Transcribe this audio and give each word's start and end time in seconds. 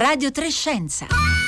Radio 0.00 0.30
Trescenza. 0.30 1.39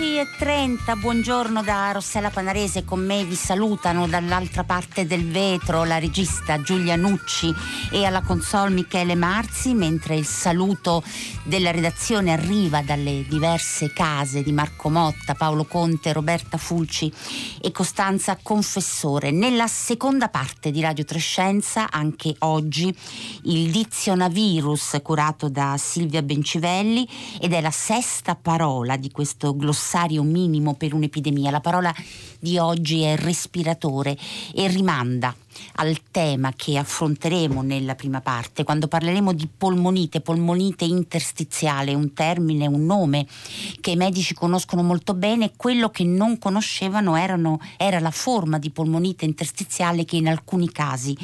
E 0.00 0.28
30, 0.38 0.94
buongiorno 0.94 1.60
da 1.60 1.90
Rossella 1.90 2.30
Panarese, 2.30 2.84
con 2.84 3.04
me 3.04 3.24
vi 3.24 3.34
salutano 3.34 4.06
dall'altra 4.06 4.62
parte 4.62 5.08
del 5.08 5.28
vetro 5.28 5.82
la 5.82 5.98
regista 5.98 6.60
Giulia 6.62 6.94
Nucci 6.94 7.52
e 7.90 8.04
alla 8.04 8.22
console 8.22 8.70
Michele 8.70 9.16
Marzi, 9.16 9.74
mentre 9.74 10.14
il 10.14 10.24
saluto 10.24 11.02
della 11.42 11.72
redazione 11.72 12.32
arriva 12.32 12.80
dalle 12.82 13.24
diverse 13.26 13.92
case 13.92 14.44
di 14.44 14.52
Marco 14.52 14.88
Motta, 14.88 15.34
Paolo 15.34 15.64
Conte, 15.64 16.12
Roberta 16.12 16.58
Fulci 16.58 17.12
e 17.60 17.72
Costanza 17.72 18.38
Confessore. 18.40 19.32
Nella 19.32 19.66
seconda 19.66 20.28
parte 20.28 20.70
di 20.70 20.80
Radio 20.80 21.04
Trescenza, 21.04 21.90
anche 21.90 22.36
oggi, 22.40 22.94
il 23.44 23.70
dizionavirus 23.72 24.98
curato 25.02 25.48
da 25.48 25.74
Silvia 25.76 26.22
Bencivelli 26.22 27.08
ed 27.40 27.52
è 27.52 27.60
la 27.60 27.72
sesta 27.72 28.36
parola 28.36 28.96
di 28.96 29.10
questo 29.10 29.56
glossario 29.56 29.86
minimo 30.22 30.74
per 30.74 30.94
un'epidemia. 30.94 31.50
La 31.50 31.60
parola 31.60 31.94
di 32.38 32.58
oggi 32.58 33.02
è 33.02 33.16
respiratore 33.16 34.16
e 34.54 34.68
rimanda 34.68 35.34
al 35.76 35.98
tema 36.10 36.52
che 36.54 36.76
affronteremo 36.78 37.62
nella 37.62 37.94
prima 37.94 38.20
parte, 38.20 38.64
quando 38.64 38.88
parleremo 38.88 39.32
di 39.32 39.48
polmonite, 39.48 40.20
polmonite 40.20 40.84
interstiziale, 40.84 41.94
un 41.94 42.12
termine, 42.12 42.66
un 42.66 42.84
nome 42.84 43.26
che 43.80 43.92
i 43.92 43.96
medici 43.96 44.34
conoscono 44.34 44.82
molto 44.82 45.14
bene, 45.14 45.52
quello 45.56 45.90
che 45.90 46.04
non 46.04 46.38
conoscevano 46.38 47.16
erano, 47.16 47.60
era 47.76 48.00
la 48.00 48.10
forma 48.10 48.58
di 48.58 48.70
polmonite 48.70 49.24
interstiziale 49.24 50.04
che 50.04 50.16
in 50.16 50.28
alcuni 50.28 50.70
casi 50.70 51.16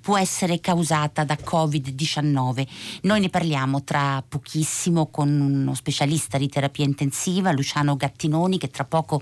può 0.00 0.18
essere 0.18 0.60
causata 0.60 1.24
da 1.24 1.36
Covid-19. 1.42 2.66
Noi 3.02 3.20
ne 3.20 3.28
parliamo 3.28 3.82
tra 3.82 4.22
pochissimo 4.26 5.06
con 5.06 5.28
uno 5.28 5.74
specialista 5.74 6.38
di 6.38 6.48
terapia 6.48 6.84
intensiva, 6.84 7.52
Luciano 7.52 7.96
Gattinoni, 7.96 8.58
che 8.58 8.68
tra 8.68 8.84
poco 8.84 9.20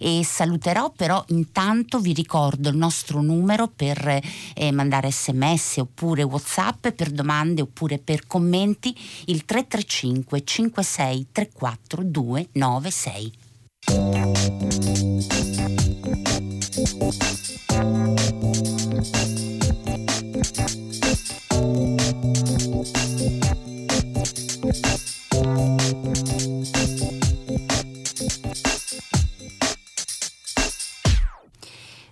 eh, 0.00 0.22
saluterò, 0.24 0.90
però 0.90 1.24
intanto 1.28 1.98
vi 1.98 2.12
ricordo 2.12 2.68
il 2.68 2.76
nostro 2.76 3.20
numero 3.20 3.68
per 3.68 3.96
eh, 4.10 4.72
mandare 4.72 5.10
sms 5.10 5.76
oppure 5.78 6.22
whatsapp 6.22 6.88
per 6.88 7.10
domande 7.10 7.62
oppure 7.62 7.98
per 7.98 8.26
commenti 8.26 8.94
il 9.26 9.44
335 9.44 10.44
56 10.44 11.26
34 11.32 12.02
296. 12.02 13.32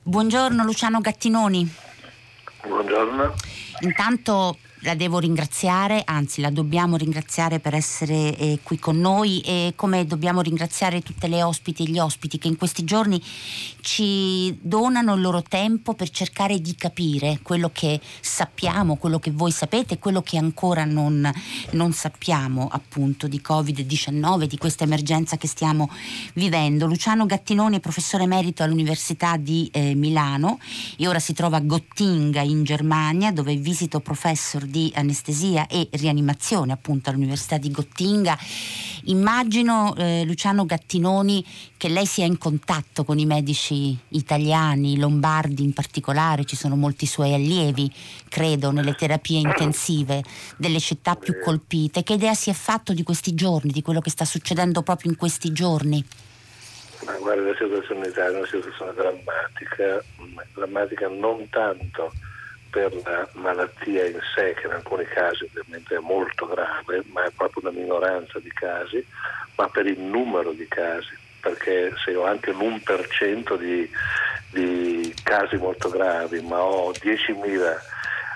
Buongiorno 0.02 0.64
Luciano 0.64 1.00
Gattinoni. 1.00 1.85
Buongiorno. 2.66 3.34
Intanto 3.80 4.58
la 4.86 4.94
devo 4.94 5.18
ringraziare, 5.18 6.02
anzi 6.04 6.40
la 6.40 6.50
dobbiamo 6.50 6.96
ringraziare 6.96 7.58
per 7.58 7.74
essere 7.74 8.36
eh, 8.36 8.60
qui 8.62 8.78
con 8.78 9.00
noi 9.00 9.40
e 9.40 9.72
come 9.74 10.06
dobbiamo 10.06 10.40
ringraziare 10.40 11.02
tutte 11.02 11.26
le 11.26 11.42
ospiti 11.42 11.82
e 11.82 11.90
gli 11.90 11.98
ospiti 11.98 12.38
che 12.38 12.46
in 12.46 12.56
questi 12.56 12.84
giorni 12.84 13.20
ci 13.80 14.56
donano 14.60 15.14
il 15.14 15.22
loro 15.22 15.42
tempo 15.42 15.94
per 15.94 16.08
cercare 16.10 16.60
di 16.60 16.76
capire 16.76 17.40
quello 17.42 17.70
che 17.72 18.00
sappiamo, 18.20 18.94
quello 18.94 19.18
che 19.18 19.32
voi 19.32 19.50
sapete 19.50 19.98
quello 19.98 20.22
che 20.22 20.38
ancora 20.38 20.84
non, 20.84 21.28
non 21.72 21.92
sappiamo 21.92 22.68
appunto 22.70 23.26
di 23.26 23.42
Covid-19, 23.44 24.44
di 24.44 24.56
questa 24.56 24.84
emergenza 24.84 25.36
che 25.36 25.48
stiamo 25.48 25.90
vivendo. 26.34 26.86
Luciano 26.86 27.26
Gattinoni 27.26 27.78
è 27.78 27.80
professore 27.80 28.22
emerito 28.22 28.62
all'Università 28.62 29.36
di 29.36 29.68
eh, 29.72 29.96
Milano 29.96 30.60
e 30.96 31.08
ora 31.08 31.18
si 31.18 31.32
trova 31.32 31.56
a 31.56 31.60
Gottinga 31.60 32.40
in 32.42 32.62
Germania 32.62 33.32
dove 33.32 33.56
visito 33.56 33.98
professor 33.98 34.62
di 34.62 34.74
di 34.76 34.92
anestesia 34.94 35.66
e 35.68 35.88
rianimazione 35.92 36.70
appunto 36.70 37.08
all'Università 37.08 37.56
di 37.56 37.70
Gottinga. 37.70 38.36
Immagino, 39.04 39.94
eh, 39.96 40.22
Luciano 40.26 40.66
Gattinoni, 40.66 41.42
che 41.78 41.88
lei 41.88 42.04
sia 42.04 42.26
in 42.26 42.36
contatto 42.36 43.02
con 43.02 43.18
i 43.18 43.24
medici 43.24 43.96
italiani, 44.08 44.98
lombardi 44.98 45.64
in 45.64 45.72
particolare, 45.72 46.44
ci 46.44 46.56
sono 46.56 46.76
molti 46.76 47.06
suoi 47.06 47.32
allievi, 47.32 47.90
credo, 48.28 48.70
nelle 48.70 48.94
terapie 48.94 49.38
intensive 49.38 50.22
delle 50.58 50.80
città 50.80 51.14
più 51.14 51.40
colpite. 51.42 52.02
Che 52.02 52.12
idea 52.12 52.34
si 52.34 52.50
è 52.50 52.54
fatto 52.54 52.92
di 52.92 53.02
questi 53.02 53.34
giorni, 53.34 53.72
di 53.72 53.80
quello 53.80 54.00
che 54.00 54.10
sta 54.10 54.26
succedendo 54.26 54.82
proprio 54.82 55.10
in 55.10 55.16
questi 55.16 55.52
giorni? 55.52 56.04
Ma 57.06 57.16
guarda, 57.18 57.48
la 57.48 57.56
situazione 57.56 58.04
in 58.04 58.10
Italia 58.10 58.36
è 58.36 58.38
una 58.40 58.46
situazione 58.46 58.92
drammatica, 58.92 60.04
drammatica 60.52 61.08
non 61.08 61.48
tanto 61.48 62.12
per 62.76 62.92
la 63.04 63.26
malattia 63.32 64.04
in 64.04 64.20
sé, 64.34 64.52
che 64.52 64.66
in 64.66 64.74
alcuni 64.74 65.06
casi 65.06 65.44
ovviamente 65.44 65.96
è 65.96 65.98
molto 65.98 66.44
grave, 66.46 67.02
ma 67.10 67.24
è 67.24 67.30
proprio 67.34 67.62
una 67.62 67.78
minoranza 67.78 68.38
di 68.38 68.50
casi, 68.50 69.02
ma 69.54 69.66
per 69.70 69.86
il 69.86 69.98
numero 69.98 70.52
di 70.52 70.68
casi, 70.68 71.16
perché 71.40 71.94
se 72.04 72.14
ho 72.14 72.26
anche 72.26 72.52
l'1% 72.52 73.56
di, 73.56 73.90
di 74.50 75.16
casi 75.22 75.56
molto 75.56 75.88
gravi, 75.88 76.42
ma 76.42 76.60
ho 76.60 76.90
10.000 76.90 77.78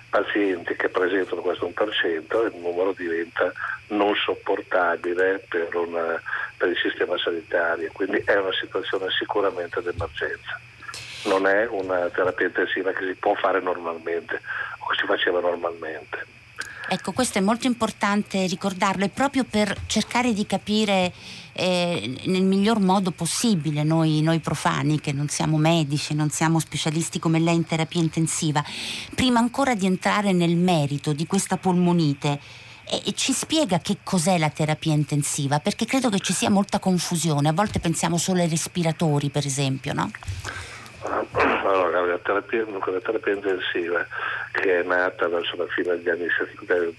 pazienti 0.09 0.75
che 0.75 0.89
presentano 0.89 1.43
questo 1.43 1.69
1%, 1.69 2.47
il 2.47 2.61
numero 2.63 2.95
diventa 2.97 3.53
non 3.89 4.15
sopportabile 4.15 5.45
per, 5.51 5.69
una, 5.75 6.19
per 6.57 6.69
il 6.69 6.79
sistema 6.79 7.19
sanitario, 7.19 7.91
quindi 7.93 8.23
è 8.25 8.37
una 8.37 8.55
situazione 8.59 9.11
sicuramente 9.11 9.83
d'emergenza 9.83 10.59
non 11.25 11.47
è 11.47 11.67
una 11.69 12.09
terapia 12.09 12.47
intensiva 12.47 12.93
che 12.93 13.07
si 13.07 13.15
può 13.15 13.35
fare 13.35 13.61
normalmente 13.61 14.41
o 14.79 14.87
che 14.89 14.97
si 14.99 15.07
faceva 15.07 15.41
normalmente. 15.41 16.39
Ecco, 16.93 17.13
questo 17.13 17.39
è 17.39 17.41
molto 17.41 17.69
importante 17.69 18.47
ricordarlo 18.47 19.05
e 19.05 19.11
proprio 19.11 19.45
per 19.49 19.77
cercare 19.87 20.33
di 20.33 20.45
capire 20.45 21.13
eh, 21.53 22.21
nel 22.25 22.43
miglior 22.43 22.81
modo 22.81 23.13
possibile 23.13 23.85
noi, 23.85 24.23
noi, 24.23 24.41
profani 24.41 24.99
che 24.99 25.13
non 25.13 25.29
siamo 25.29 25.57
medici, 25.57 26.15
non 26.15 26.31
siamo 26.31 26.59
specialisti 26.59 27.21
come 27.21 27.39
lei 27.39 27.55
in 27.55 27.65
terapia 27.65 28.01
intensiva, 28.01 28.65
prima 29.15 29.39
ancora 29.39 29.77
di 29.77 29.87
entrare 29.87 30.33
nel 30.33 30.57
merito 30.57 31.13
di 31.13 31.29
questa 31.29 31.57
polmonite, 31.57 32.41
eh, 32.85 33.13
ci 33.15 33.33
spiega 33.33 33.79
che 33.79 33.99
cos'è 34.03 34.37
la 34.37 34.51
terapia 34.51 34.93
intensiva? 34.93 35.61
Perché 35.61 35.85
credo 35.85 36.09
che 36.09 36.19
ci 36.19 36.33
sia 36.33 36.51
molta 36.51 36.81
confusione, 36.81 37.51
a 37.51 37.53
volte 37.53 37.79
pensiamo 37.79 38.19
solo 38.19 38.41
ai 38.41 38.49
respiratori 38.49 39.29
per 39.29 39.47
esempio, 39.47 39.93
no? 39.93 40.11
La 42.11 42.19
terapia, 42.19 42.65
la 42.67 43.01
terapia 43.01 43.35
intensiva 43.35 44.07
che 44.53 44.81
è 44.81 44.83
nata 44.83 45.29
verso 45.29 45.57
la 45.57 45.67
fine 45.67 45.97
degli 45.97 46.09
anni, 46.09 46.27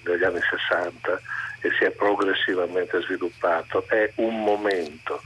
degli 0.02 0.24
anni 0.24 0.40
60 0.42 1.22
e 1.62 1.72
si 1.78 1.84
è 1.84 1.92
progressivamente 1.92 3.02
sviluppato, 3.02 3.86
è 3.88 4.12
un 4.16 4.44
momento 4.44 5.22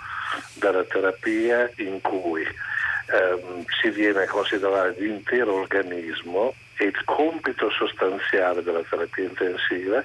della 0.54 0.84
terapia 0.84 1.70
in 1.78 2.02
cui 2.02 2.44
ehm, 2.44 3.64
si 3.82 3.90
viene 3.90 4.24
a 4.24 4.28
considerare 4.28 4.96
l'intero 4.98 5.54
organismo 5.54 6.54
e 6.78 6.86
il 6.86 7.04
compito 7.06 7.70
sostanziale 7.70 8.64
della 8.64 8.84
terapia 8.90 9.24
intensiva 9.24 10.04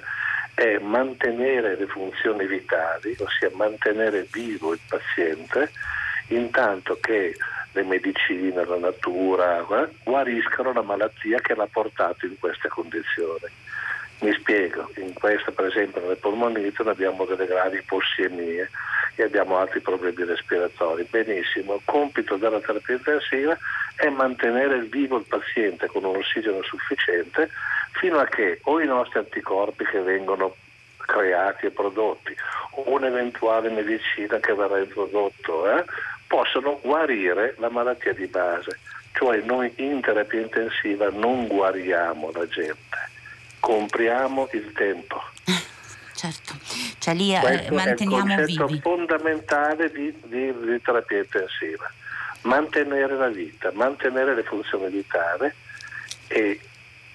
è 0.53 0.77
mantenere 0.79 1.75
le 1.75 1.87
funzioni 1.87 2.45
vitali, 2.45 3.15
ossia 3.19 3.49
mantenere 3.53 4.27
vivo 4.31 4.73
il 4.73 4.79
paziente, 4.87 5.71
intanto 6.27 6.97
che 7.01 7.35
le 7.73 7.83
medicine, 7.83 8.65
la 8.65 8.77
natura, 8.77 9.59
eh, 9.59 9.87
guariscano 10.03 10.73
la 10.73 10.81
malattia 10.81 11.39
che 11.39 11.55
l'ha 11.55 11.67
portato 11.71 12.25
in 12.25 12.37
queste 12.39 12.67
condizioni. 12.67 13.47
Mi 14.19 14.33
spiego, 14.33 14.91
in 14.97 15.13
questa 15.13 15.51
per 15.51 15.65
esempio 15.65 16.01
nelle 16.01 16.15
polmonite 16.15 16.83
abbiamo 16.83 17.25
delle 17.25 17.47
gravi 17.47 17.77
ipossiemie 17.77 18.69
e 19.15 19.23
abbiamo 19.23 19.57
altri 19.57 19.79
problemi 19.79 20.23
respiratori. 20.25 21.07
Benissimo, 21.09 21.75
il 21.75 21.81
compito 21.85 22.37
della 22.37 22.59
terapia 22.59 22.95
intensiva 22.95 23.57
è 23.95 24.09
mantenere 24.09 24.81
vivo 24.81 25.17
il 25.17 25.25
paziente 25.27 25.87
con 25.87 26.03
un 26.03 26.17
ossigeno 26.17 26.61
sufficiente 26.61 27.49
fino 27.93 28.19
a 28.19 28.25
che 28.25 28.59
o 28.63 28.79
i 28.79 28.85
nostri 28.85 29.19
anticorpi 29.19 29.85
che 29.85 30.01
vengono 30.01 30.55
creati 30.97 31.65
e 31.65 31.71
prodotti 31.71 32.35
o 32.75 32.91
un'eventuale 32.91 33.69
medicina 33.69 34.37
che 34.39 34.53
verrà 34.53 34.79
introdotto 34.79 35.67
eh, 35.67 35.83
possono 36.31 36.79
guarire 36.81 37.55
la 37.57 37.69
malattia 37.69 38.13
di 38.13 38.25
base. 38.27 38.79
Cioè 39.11 39.41
noi 39.41 39.69
in 39.75 39.99
terapia 39.99 40.39
intensiva 40.39 41.09
non 41.09 41.47
guariamo 41.47 42.31
la 42.31 42.47
gente, 42.47 42.97
compriamo 43.59 44.47
il 44.53 44.71
tempo. 44.71 45.21
certo. 46.15 46.53
Cioè 46.99 47.13
lì 47.13 47.35
eh, 47.35 47.67
manteniamo 47.69 48.33
è 48.33 48.39
il 48.39 48.45
concetto 48.45 48.65
vivi. 48.67 48.79
fondamentale 48.79 49.91
di, 49.91 50.17
di, 50.23 50.53
di 50.57 50.81
terapia 50.81 51.17
intensiva. 51.17 51.91
Mantenere 52.43 53.15
la 53.15 53.27
vita, 53.27 53.69
mantenere 53.73 54.33
le 54.33 54.43
funzioni 54.43 54.89
vitali 54.89 55.51
e 56.27 56.59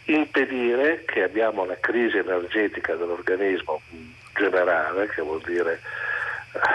impedire 0.05 1.05
che 1.07 1.23
abbiamo 1.23 1.65
la 1.65 1.79
crisi 1.81 2.19
energetica 2.19 2.95
dell'organismo 2.95 3.81
generale, 4.35 5.09
che 5.09 5.23
vuol 5.23 5.41
dire 5.41 5.81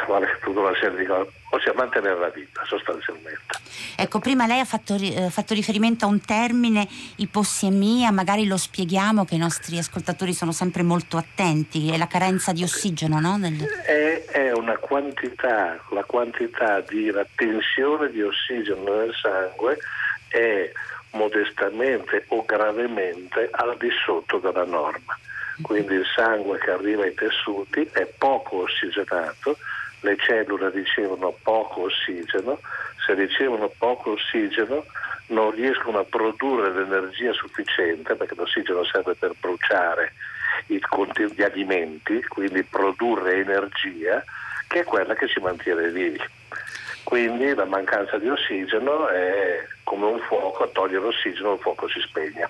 vale 0.07 0.37
tutta 0.41 0.59
una 0.59 0.75
serie 0.79 0.97
di 0.97 1.05
cose, 1.05 1.31
ossia 1.49 1.73
mantenere 1.73 2.19
la 2.19 2.29
vita 2.29 2.63
sostanzialmente. 2.65 3.59
Ecco, 3.95 4.19
prima 4.19 4.45
lei 4.45 4.59
ha 4.59 4.65
fatto, 4.65 4.95
eh, 4.95 5.29
fatto, 5.29 5.53
riferimento 5.53 6.05
a 6.05 6.07
un 6.07 6.21
termine, 6.21 6.87
ipossemia, 7.17 8.11
magari 8.11 8.45
lo 8.45 8.57
spieghiamo 8.57 9.25
che 9.25 9.35
i 9.35 9.39
nostri 9.39 9.77
ascoltatori 9.77 10.33
sono 10.33 10.51
sempre 10.51 10.83
molto 10.83 11.17
attenti, 11.17 11.91
è 11.91 11.97
la 11.97 12.07
carenza 12.07 12.51
di 12.51 12.63
ossigeno, 12.63 13.19
no? 13.19 13.37
Nel... 13.37 13.57
È, 13.63 14.25
è, 14.25 14.51
una 14.51 14.77
quantità, 14.77 15.79
la 15.91 16.03
quantità 16.03 16.81
di 16.81 17.09
la 17.09 17.25
tensione 17.35 18.09
di 18.09 18.21
ossigeno 18.21 18.95
nel 18.95 19.13
sangue 19.13 19.77
è 20.27 20.71
modestamente 21.11 22.25
o 22.29 22.45
gravemente 22.45 23.49
al 23.51 23.75
di 23.77 23.89
sotto 24.05 24.37
della 24.37 24.65
norma 24.65 25.17
quindi 25.61 25.95
il 25.95 26.05
sangue 26.15 26.57
che 26.59 26.71
arriva 26.71 27.03
ai 27.03 27.13
tessuti 27.13 27.87
è 27.91 28.05
poco 28.17 28.63
ossigenato, 28.63 29.57
le 30.01 30.17
cellule 30.17 30.69
ricevono 30.71 31.35
poco 31.43 31.83
ossigeno, 31.83 32.59
se 33.05 33.13
ricevono 33.13 33.71
poco 33.77 34.11
ossigeno 34.11 34.85
non 35.27 35.51
riescono 35.51 35.99
a 35.99 36.03
produrre 36.03 36.71
l'energia 36.71 37.31
sufficiente 37.33 38.15
perché 38.15 38.35
l'ossigeno 38.35 38.83
serve 38.83 39.15
per 39.15 39.33
bruciare 39.39 40.13
gli 40.67 41.41
alimenti, 41.41 42.21
quindi 42.23 42.63
produrre 42.63 43.39
energia 43.39 44.23
che 44.67 44.81
è 44.81 44.83
quella 44.83 45.15
che 45.15 45.27
ci 45.27 45.39
mantiene 45.39 45.89
vivi. 45.89 46.21
Quindi 47.03 47.53
la 47.53 47.65
mancanza 47.65 48.17
di 48.17 48.29
ossigeno 48.29 49.07
è 49.07 49.65
come 49.83 50.05
un 50.05 50.19
fuoco, 50.19 50.63
a 50.63 50.67
togliere 50.67 51.03
l'ossigeno 51.03 51.53
il 51.53 51.59
fuoco 51.59 51.89
si 51.89 51.99
spegne. 51.99 52.47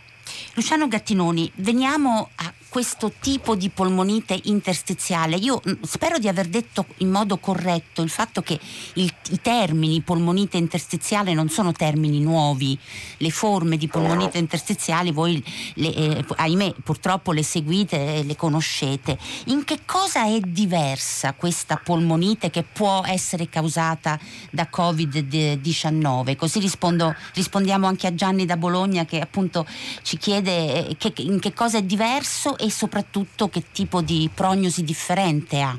Luciano 0.53 0.87
Gattinoni, 0.87 1.51
veniamo 1.55 2.29
a 2.35 2.53
questo 2.71 3.11
tipo 3.19 3.55
di 3.55 3.67
polmonite 3.67 4.39
interstiziale. 4.43 5.35
Io 5.35 5.59
mm, 5.67 5.81
spero 5.81 6.17
di 6.17 6.29
aver 6.29 6.47
detto 6.47 6.85
in 6.99 7.09
modo 7.09 7.37
corretto 7.37 8.01
il 8.01 8.09
fatto 8.09 8.41
che 8.41 8.57
il, 8.93 9.13
i 9.31 9.41
termini 9.41 9.99
polmonite 9.99 10.55
interstiziale 10.55 11.33
non 11.33 11.49
sono 11.49 11.73
termini 11.73 12.21
nuovi, 12.21 12.79
le 13.17 13.29
forme 13.29 13.75
di 13.75 13.89
polmonite 13.89 14.37
interstiziali 14.37 15.11
voi 15.11 15.43
le, 15.73 15.93
eh, 15.93 16.25
ahimè 16.37 16.75
purtroppo 16.81 17.33
le 17.33 17.43
seguite 17.43 18.19
e 18.19 18.23
le 18.23 18.37
conoscete. 18.37 19.17
In 19.47 19.65
che 19.65 19.79
cosa 19.85 20.23
è 20.23 20.39
diversa 20.39 21.33
questa 21.33 21.75
polmonite 21.75 22.49
che 22.49 22.63
può 22.63 23.01
essere 23.05 23.49
causata 23.49 24.17
da 24.49 24.69
Covid-19? 24.73 26.37
Così 26.37 26.59
rispondo, 26.59 27.13
rispondiamo 27.33 27.85
anche 27.85 28.07
a 28.07 28.15
Gianni 28.15 28.45
da 28.45 28.55
Bologna 28.55 29.03
che 29.03 29.19
appunto 29.19 29.65
ci 30.03 30.17
chiede 30.17 30.87
eh, 30.87 30.95
che, 30.95 31.11
in 31.17 31.41
che 31.41 31.51
cosa 31.53 31.77
è 31.77 31.83
diverso 31.83 32.59
e 32.61 32.69
soprattutto 32.69 33.49
che 33.49 33.63
tipo 33.71 34.01
di 34.01 34.29
prognosi 34.33 34.83
differente 34.83 35.61
ha? 35.61 35.77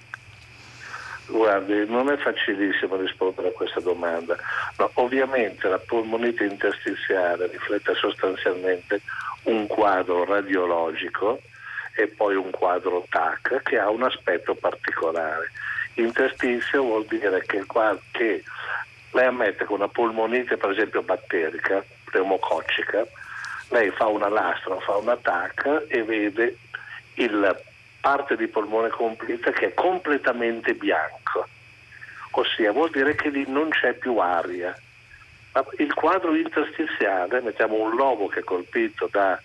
Guardi, 1.26 1.87
non 1.87 2.11
è 2.11 2.17
facilissimo 2.19 2.96
rispondere 2.96 3.49
a 3.49 3.52
questa 3.52 3.81
domanda. 3.81 4.37
No, 4.76 4.90
ovviamente 4.94 5.69
la 5.69 5.79
polmonite 5.79 6.44
interstiziale 6.44 7.46
riflette 7.46 7.94
sostanzialmente 7.94 9.00
un 9.44 9.67
quadro 9.67 10.25
radiologico 10.25 11.40
e 11.94 12.08
poi 12.08 12.34
un 12.34 12.50
quadro 12.50 13.06
TAC 13.08 13.62
che 13.62 13.79
ha 13.79 13.88
un 13.88 14.02
aspetto 14.02 14.55
particolare. 14.55 15.50
Interstizio 15.94 16.82
vuol 16.82 17.06
dire 17.06 17.43
che, 17.46 17.64
che 18.11 18.43
lei 19.12 19.26
ammette 19.26 19.64
che 19.64 19.73
una 19.73 19.88
polmonite, 19.88 20.56
per 20.56 20.70
esempio 20.70 21.02
batterica, 21.02 21.84
pneumococcica, 22.11 23.06
lei 23.69 23.90
fa 23.90 24.06
una 24.06 24.29
lastra, 24.29 24.79
fa 24.81 24.96
un 24.96 25.17
TAC 25.23 25.87
e 25.88 26.02
vede 26.02 26.56
il 27.14 27.62
parte 28.00 28.36
di 28.36 28.48
polmone 28.48 28.88
completa 28.88 29.52
che 29.52 29.68
è 29.68 29.74
completamente 29.74 30.74
bianco, 30.74 31.46
ossia 32.30 32.72
vuol 32.72 32.90
dire 32.90 33.14
che 33.14 33.28
lì 33.28 33.44
non 33.46 33.70
c'è 33.70 33.94
più 33.94 34.18
aria. 34.18 34.76
Il 35.78 35.92
quadro 35.94 36.34
interstiziale, 36.34 37.40
mettiamo 37.40 37.76
un 37.76 37.94
lobo 37.94 38.26
che 38.26 38.40
è 38.40 38.44
colpito 38.44 39.08
da 39.10 39.40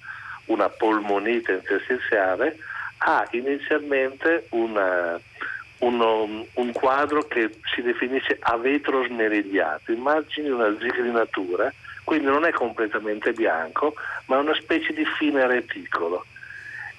una 0.45 0.69
polmonite 0.69 1.51
interstiziale, 1.53 2.57
ha 2.99 3.27
inizialmente 3.31 4.47
una, 4.49 5.19
un, 5.79 6.45
un, 6.53 6.71
quadro 6.71 7.23
che 7.27 7.59
si 7.75 7.81
definisce 7.81 8.37
a 8.39 8.57
vetro 8.57 9.03
smerigliato, 9.05 9.91
immagini 9.91 10.49
una 10.49 10.75
zigrinatura, 10.79 11.71
quindi 12.03 12.25
non 12.25 12.45
è 12.45 12.51
completamente 12.51 13.33
bianco, 13.33 13.93
ma 14.25 14.37
è 14.37 14.39
una 14.39 14.55
specie 14.55 14.93
di 14.93 15.05
fine 15.05 15.45
reticolo 15.45 16.25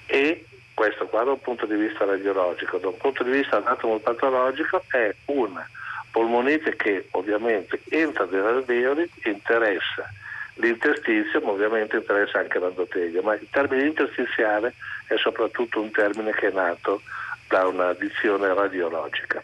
e 0.05 0.45
questo 0.79 1.07
qua 1.07 1.25
da 1.25 1.31
un 1.31 1.41
punto 1.41 1.65
di 1.65 1.75
vista 1.75 2.05
radiologico, 2.05 2.77
da 2.77 2.87
un 2.87 2.95
punto 2.95 3.21
di 3.23 3.31
vista 3.31 3.57
anatomopatologico 3.57 4.81
è 4.87 5.13
una 5.25 5.67
polmonite 6.09 6.77
che 6.77 7.09
ovviamente 7.11 7.81
entra 7.89 8.23
negli 8.23 8.45
alveoli, 8.45 9.11
interessa 9.25 10.09
l'interstizio, 10.53 11.41
ma 11.41 11.51
ovviamente 11.51 11.97
interessa 11.97 12.39
anche 12.39 12.59
l'endotelio, 12.59 13.21
ma 13.21 13.33
il 13.33 13.45
termine 13.51 13.87
interstiziale 13.87 14.73
è 15.07 15.17
soprattutto 15.17 15.81
un 15.81 15.91
termine 15.91 16.31
che 16.31 16.47
è 16.47 16.51
nato 16.51 17.01
da 17.49 17.67
una 17.67 17.91
dizione 17.91 18.53
radiologica. 18.53 19.43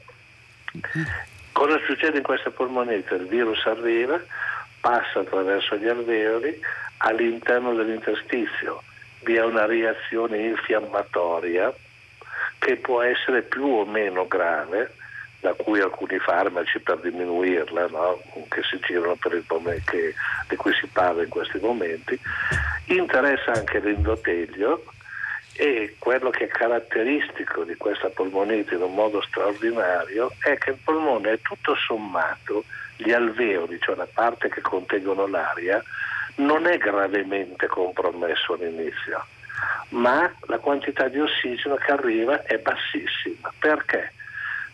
Cosa 1.51 1.77
succede 1.85 2.19
in 2.19 2.23
questa 2.23 2.49
polmonite? 2.49 3.13
Il 3.15 3.27
virus 3.27 3.65
arriva, 3.65 4.21
passa 4.79 5.19
attraverso 5.19 5.75
gli 5.75 5.89
alveoli 5.89 6.57
all'interno 6.99 7.73
dell'interstizio 7.73 8.81
vi 9.25 9.35
è 9.35 9.43
una 9.43 9.65
reazione 9.65 10.37
infiammatoria 10.37 11.73
che 12.59 12.77
può 12.77 13.01
essere 13.01 13.41
più 13.41 13.65
o 13.65 13.85
meno 13.85 14.27
grave, 14.27 14.93
da 15.41 15.53
cui 15.53 15.79
alcuni 15.79 16.17
farmaci 16.19 16.79
per 16.79 16.99
diminuirla, 16.99 17.87
no? 17.87 18.21
che 18.49 18.61
si 18.63 18.79
girano 18.79 19.15
per 19.15 19.33
il 19.33 19.43
momento, 19.47 19.91
che, 19.91 20.13
di 20.47 20.55
cui 20.55 20.73
si 20.73 20.87
parla 20.87 21.23
in 21.23 21.29
questi 21.29 21.59
momenti, 21.59 22.19
interessa 22.85 23.51
anche 23.51 23.79
l'endotelio 23.79 24.83
e 25.53 25.95
quello 25.99 26.29
che 26.29 26.45
è 26.45 26.47
caratteristico 26.47 27.63
di 27.63 27.75
questa 27.75 28.09
polmonite 28.09 28.75
in 28.75 28.81
un 28.81 28.93
modo 28.93 29.21
straordinario 29.21 30.31
è 30.39 30.57
che 30.57 30.71
il 30.71 30.77
polmone 30.83 31.33
è 31.33 31.39
tutto 31.41 31.75
sommato, 31.75 32.63
gli 32.97 33.11
alveoli, 33.11 33.79
cioè 33.79 33.95
la 33.95 34.07
parte 34.11 34.49
che 34.49 34.61
contengono 34.61 35.27
l'aria, 35.27 35.83
non 36.35 36.67
è 36.67 36.77
gravemente 36.77 37.67
compromesso 37.67 38.53
all'inizio, 38.53 39.25
ma 39.89 40.31
la 40.47 40.57
quantità 40.57 41.07
di 41.07 41.19
ossigeno 41.19 41.75
che 41.75 41.91
arriva 41.91 42.43
è 42.43 42.57
bassissima. 42.57 43.53
Perché? 43.57 44.11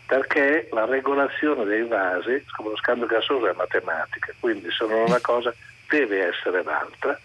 Perché 0.06 0.68
la 0.72 0.84
regolazione 0.84 1.64
dei 1.64 1.84
vasi, 1.84 2.44
come 2.56 2.70
lo 2.70 2.76
scambio 2.76 3.06
gasoso 3.06 3.48
è 3.48 3.54
matematica, 3.54 4.32
quindi 4.40 4.70
se 4.70 4.86
non 4.86 5.04
una 5.06 5.20
cosa 5.20 5.54
deve 5.88 6.28
essere 6.28 6.62
l'altra, 6.62 7.18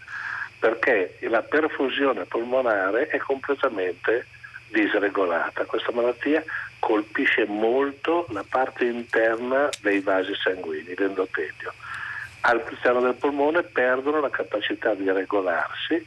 perché 0.58 1.18
la 1.22 1.42
perfusione 1.42 2.24
polmonare 2.24 3.08
è 3.08 3.18
completamente 3.18 4.26
disregolata. 4.68 5.64
Questa 5.64 5.92
malattia 5.92 6.42
colpisce 6.78 7.44
molto 7.46 8.26
la 8.30 8.44
parte 8.48 8.84
interna 8.84 9.68
dei 9.80 10.00
vasi 10.00 10.34
sanguigni, 10.34 10.94
l'endotelio 10.96 11.72
all'interno 12.40 13.00
del 13.00 13.14
polmone 13.14 13.62
perdono 13.62 14.20
la 14.20 14.30
capacità 14.30 14.94
di 14.94 15.10
regolarsi 15.10 16.04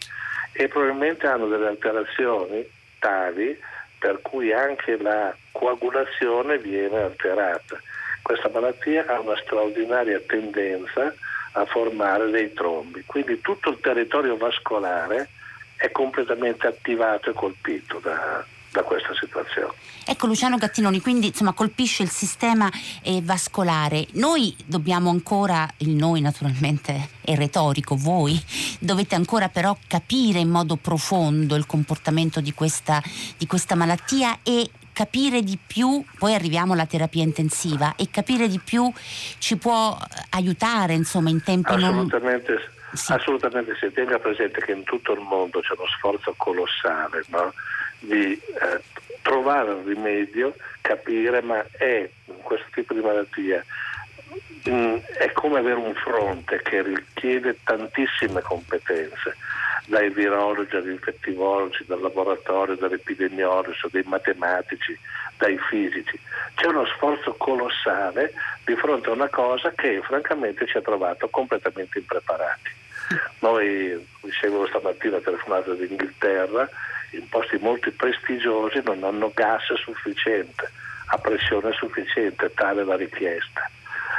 e 0.54 0.68
probabilmente 0.68 1.28
hanno 1.28 1.48
delle 1.48 1.68
alterazioni 1.68 2.68
tali 3.00 3.58
per 3.98 4.22
cui 4.22 4.52
anche 4.52 4.98
la 4.98 5.34
coagulazione 5.52 6.58
viene 6.58 7.02
alterata. 7.02 7.80
Questa 8.22 8.50
malattia 8.50 9.06
ha 9.08 9.20
una 9.20 9.38
straordinaria 9.38 10.20
tendenza 10.26 11.14
a 11.54 11.66
formare 11.66 12.30
dei 12.30 12.54
trombi, 12.54 13.04
quindi 13.06 13.42
tutto 13.42 13.70
il 13.70 13.80
territorio 13.80 14.38
vascolare 14.38 15.30
è 15.76 15.92
completamente 15.92 16.68
attivato 16.68 17.30
e 17.30 17.34
colpito 17.34 18.00
da, 18.00 18.46
da 18.72 18.84
questa 18.84 19.14
situazione. 19.20 19.74
Ecco 20.04 20.26
Luciano 20.26 20.58
Gattinoni, 20.58 21.00
quindi 21.00 21.28
insomma 21.28 21.54
colpisce 21.54 22.04
il 22.04 22.10
sistema 22.10 22.70
eh, 23.04 23.22
vascolare. 23.22 24.08
Noi 24.14 24.56
dobbiamo 24.66 25.10
ancora, 25.10 25.68
il 25.78 25.92
noi 25.92 26.22
naturalmente 26.22 27.10
è 27.22 27.36
retorico, 27.36 27.96
voi 27.96 28.42
dovete 28.80 29.16
ancora 29.16 29.50
però 29.50 29.78
capire 29.88 30.40
in 30.40 30.50
modo 30.50 30.76
profondo 30.76 31.56
il 31.56 31.66
comportamento 31.66 32.42
di 32.42 32.54
questa, 32.54 33.02
di 33.38 33.46
questa 33.46 33.76
malattia 33.76 34.40
e 34.44 34.70
capire 34.94 35.42
di 35.42 35.58
più, 35.66 36.04
poi 36.18 36.34
arriviamo 36.34 36.74
alla 36.74 36.86
terapia 36.86 37.24
intensiva 37.24 37.96
e 37.96 38.10
capire 38.10 38.48
di 38.48 38.60
più 38.60 38.92
ci 39.38 39.58
può 39.58 39.98
aiutare 40.32 40.94
insomma 40.94 41.30
in 41.30 41.44
tempi 41.44 41.72
assolutamente, 41.72 42.52
non... 42.52 42.62
Sì. 42.94 43.14
Assolutamente 43.14 43.74
si 43.80 43.90
tenga 43.94 44.20
presente 44.20 44.60
che 44.60 44.74
in 44.74 44.84
tutto 44.84 45.14
il 45.14 45.22
mondo 45.22 45.62
c'è 45.62 45.74
uno 45.78 45.88
sforzo 45.96 46.34
colossale 46.36 47.24
no? 47.28 47.54
Di 48.02 48.34
eh, 48.34 48.82
trovare 49.22 49.72
il 49.72 49.84
rimedio, 49.86 50.56
capire 50.82 51.42
ma 51.42 51.64
è 51.72 52.10
questo 52.42 52.68
tipo 52.74 52.94
di 52.94 53.02
malattia 53.02 53.64
mm, 54.70 54.96
è 55.18 55.32
come 55.32 55.60
avere 55.60 55.80
un 55.80 55.94
fronte 55.94 56.62
che 56.62 56.82
richiede 56.82 57.58
tantissime 57.64 58.42
competenze, 58.42 59.36
dai 59.86 60.10
virologi 60.10 60.76
agli 60.76 60.90
infettivologi, 60.90 61.86
dal 61.86 62.02
laboratorio, 62.02 62.76
dall'epidemiologo, 62.76 63.72
dai 63.92 64.04
matematici, 64.06 64.98
dai 65.38 65.58
fisici. 65.70 66.20
C'è 66.56 66.68
uno 66.68 66.86
sforzo 66.86 67.34
colossale 67.36 68.34
di 68.66 68.76
fronte 68.76 69.10
a 69.10 69.14
una 69.14 69.30
cosa 69.30 69.72
che 69.72 70.02
francamente 70.04 70.66
ci 70.66 70.78
ha 70.78 70.82
trovato 70.82 71.30
completamente 71.30 72.00
impreparati. 72.00 72.80
Noi, 73.40 74.08
dicevo 74.22 74.68
stamattina, 74.68 75.20
telefonato 75.20 75.74
dall'Inghilterra, 75.74 76.70
in 77.12 77.28
posti 77.30 77.58
molto 77.58 77.92
prestigiosi 77.92 78.82
non 78.84 79.04
hanno 79.04 79.32
gas 79.34 79.74
sufficiente, 79.74 80.70
a 81.08 81.18
pressione 81.18 81.72
sufficiente, 81.74 82.54
tale 82.54 82.84
la 82.84 82.96
richiesta. 82.96 83.70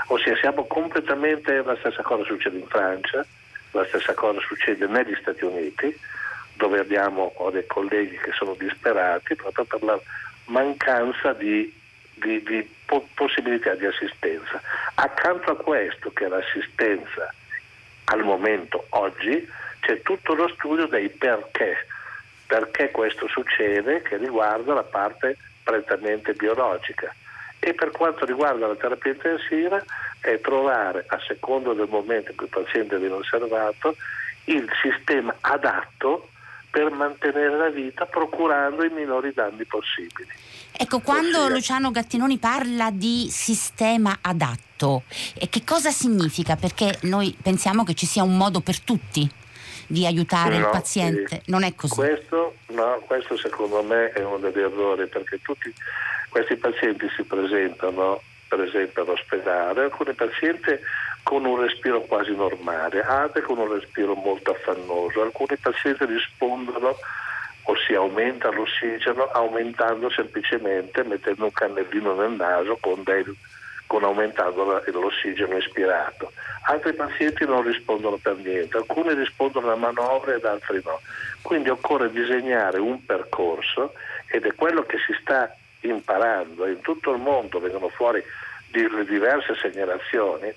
Ossia 0.09 0.37
siamo 0.37 0.67
completamente, 0.67 1.63
la 1.63 1.77
stessa 1.77 2.03
cosa 2.03 2.25
succede 2.25 2.59
in 2.59 2.67
Francia, 2.67 3.25
la 3.71 3.85
stessa 3.87 4.15
cosa 4.15 4.41
succede 4.41 4.87
negli 4.87 5.17
Stati 5.21 5.45
Uniti, 5.45 5.99
dove 6.55 6.79
abbiamo 6.79 7.33
ho 7.37 7.51
dei 7.51 7.67
colleghi 7.67 8.19
che 8.19 8.33
sono 8.33 8.55
disperati 8.55 9.35
proprio 9.35 9.65
per 9.65 9.83
la 9.83 9.99
mancanza 10.47 11.33
di, 11.33 11.73
di, 12.15 12.43
di 12.43 12.69
po- 12.85 13.09
possibilità 13.15 13.75
di 13.75 13.87
assistenza. 13.87 14.61
Accanto 14.95 15.53
a 15.53 15.57
questo, 15.57 16.11
che 16.13 16.27
è 16.27 16.29
l'assistenza 16.29 17.33
al 18.05 18.23
momento 18.23 18.87
oggi, 18.91 19.49
c'è 19.81 20.03
tutto 20.03 20.35
lo 20.35 20.49
studio 20.49 20.87
dei 20.87 21.09
perché 21.09 21.87
perché 22.53 22.91
questo 22.91 23.27
succede 23.29 24.03
che 24.03 24.19
riguarda 24.19 24.75
la 24.75 24.83
parte 24.83 25.39
prettamente 25.65 26.35
biologica 26.35 27.11
e 27.59 27.73
per 27.73 27.93
quanto 27.93 28.27
riguarda 28.27 28.67
la 28.67 28.75
terapia 28.75 29.13
intensiva 29.13 29.83
è 30.21 30.39
trovare 30.39 31.03
a 31.09 31.19
secondo 31.27 31.73
del 31.73 31.89
momento 31.89 32.31
in 32.31 32.37
cui 32.37 32.45
il 32.45 32.63
paziente 32.63 32.99
viene 32.99 33.15
osservato 33.15 33.97
il 34.45 34.69
sistema 34.83 35.35
adatto 35.41 36.29
per 36.71 36.91
mantenere 36.91 37.57
la 37.57 37.71
vita 37.71 38.05
procurando 38.05 38.85
i 38.85 38.91
minori 38.91 39.33
danni 39.33 39.65
possibili. 39.65 40.29
Ecco, 40.73 41.01
quando 41.01 41.39
Ossia, 41.39 41.55
Luciano 41.55 41.91
Gattinoni 41.91 42.37
parla 42.37 42.91
di 42.91 43.29
sistema 43.31 44.19
adatto, 44.21 45.05
che 45.49 45.65
cosa 45.65 45.91
significa? 45.91 46.57
Perché 46.57 46.99
noi 47.05 47.35
pensiamo 47.41 47.83
che 47.83 47.95
ci 47.95 48.05
sia 48.05 48.23
un 48.23 48.37
modo 48.37 48.61
per 48.61 48.79
tutti 48.81 49.41
di 49.87 50.07
aiutare 50.07 50.59
no, 50.59 50.65
il 50.65 50.71
paziente. 50.71 51.43
Sì. 51.45 51.51
Non 51.51 51.63
è 51.63 51.75
così. 51.75 51.95
Questo, 51.95 52.55
no, 52.69 53.03
questo 53.07 53.37
secondo 53.37 53.83
me 53.83 54.13
è 54.13 54.25
uno 54.25 54.39
degli 54.39 54.61
errori 54.61 55.07
perché 55.07 55.41
tutti 55.43 55.73
questi 56.29 56.57
pazienti 56.57 57.09
si 57.15 57.23
presentano 57.25 58.21
per 58.49 58.61
esempio 58.61 59.03
all'ospedale, 59.03 59.85
alcuni 59.85 60.13
pazienti 60.13 60.79
con 61.23 61.45
un 61.47 61.61
respiro 61.61 62.03
quasi 62.03 62.35
normale, 62.35 63.03
altri 63.03 63.41
con 63.41 63.57
un 63.57 63.73
respiro 63.73 64.15
molto 64.15 64.51
affannoso, 64.51 65.23
alcuni 65.23 65.57
pazienti 65.57 66.05
rispondono 66.05 66.97
o 67.65 67.77
si 67.87 67.95
aumenta 67.95 68.51
l'ossigeno 68.51 69.25
aumentando 69.33 70.11
semplicemente 70.11 71.03
mettendo 71.05 71.45
un 71.45 71.53
cannellino 71.53 72.15
nel 72.15 72.33
naso 72.33 72.77
con 72.81 73.03
dei 73.05 73.25
con 73.93 74.05
aumentando 74.05 74.81
l'ossigeno 74.87 75.55
ispirato. 75.59 76.33
Altri 76.63 76.95
pazienti 76.95 77.45
non 77.45 77.63
rispondono 77.63 78.17
per 78.17 78.37
niente, 78.37 78.79
alcuni 78.79 79.13
rispondono 79.13 79.71
a 79.71 79.77
manovre 79.77 80.37
ed 80.37 80.47
altri 80.47 80.81
no. 80.83 80.99
Quindi 81.43 81.69
occorre 81.69 82.11
disegnare 82.11 82.79
un 82.79 83.05
percorso 83.05 83.93
ed 84.29 84.47
è 84.47 84.55
quello 84.55 84.85
che 84.85 84.97
si 85.07 85.15
sta 85.21 85.55
imparando. 85.81 86.67
In 86.67 86.81
tutto 86.81 87.13
il 87.13 87.21
mondo 87.21 87.61
vengono 87.61 87.89
fuori 87.89 88.25
diverse 88.71 89.57
segnalazioni 89.57 90.51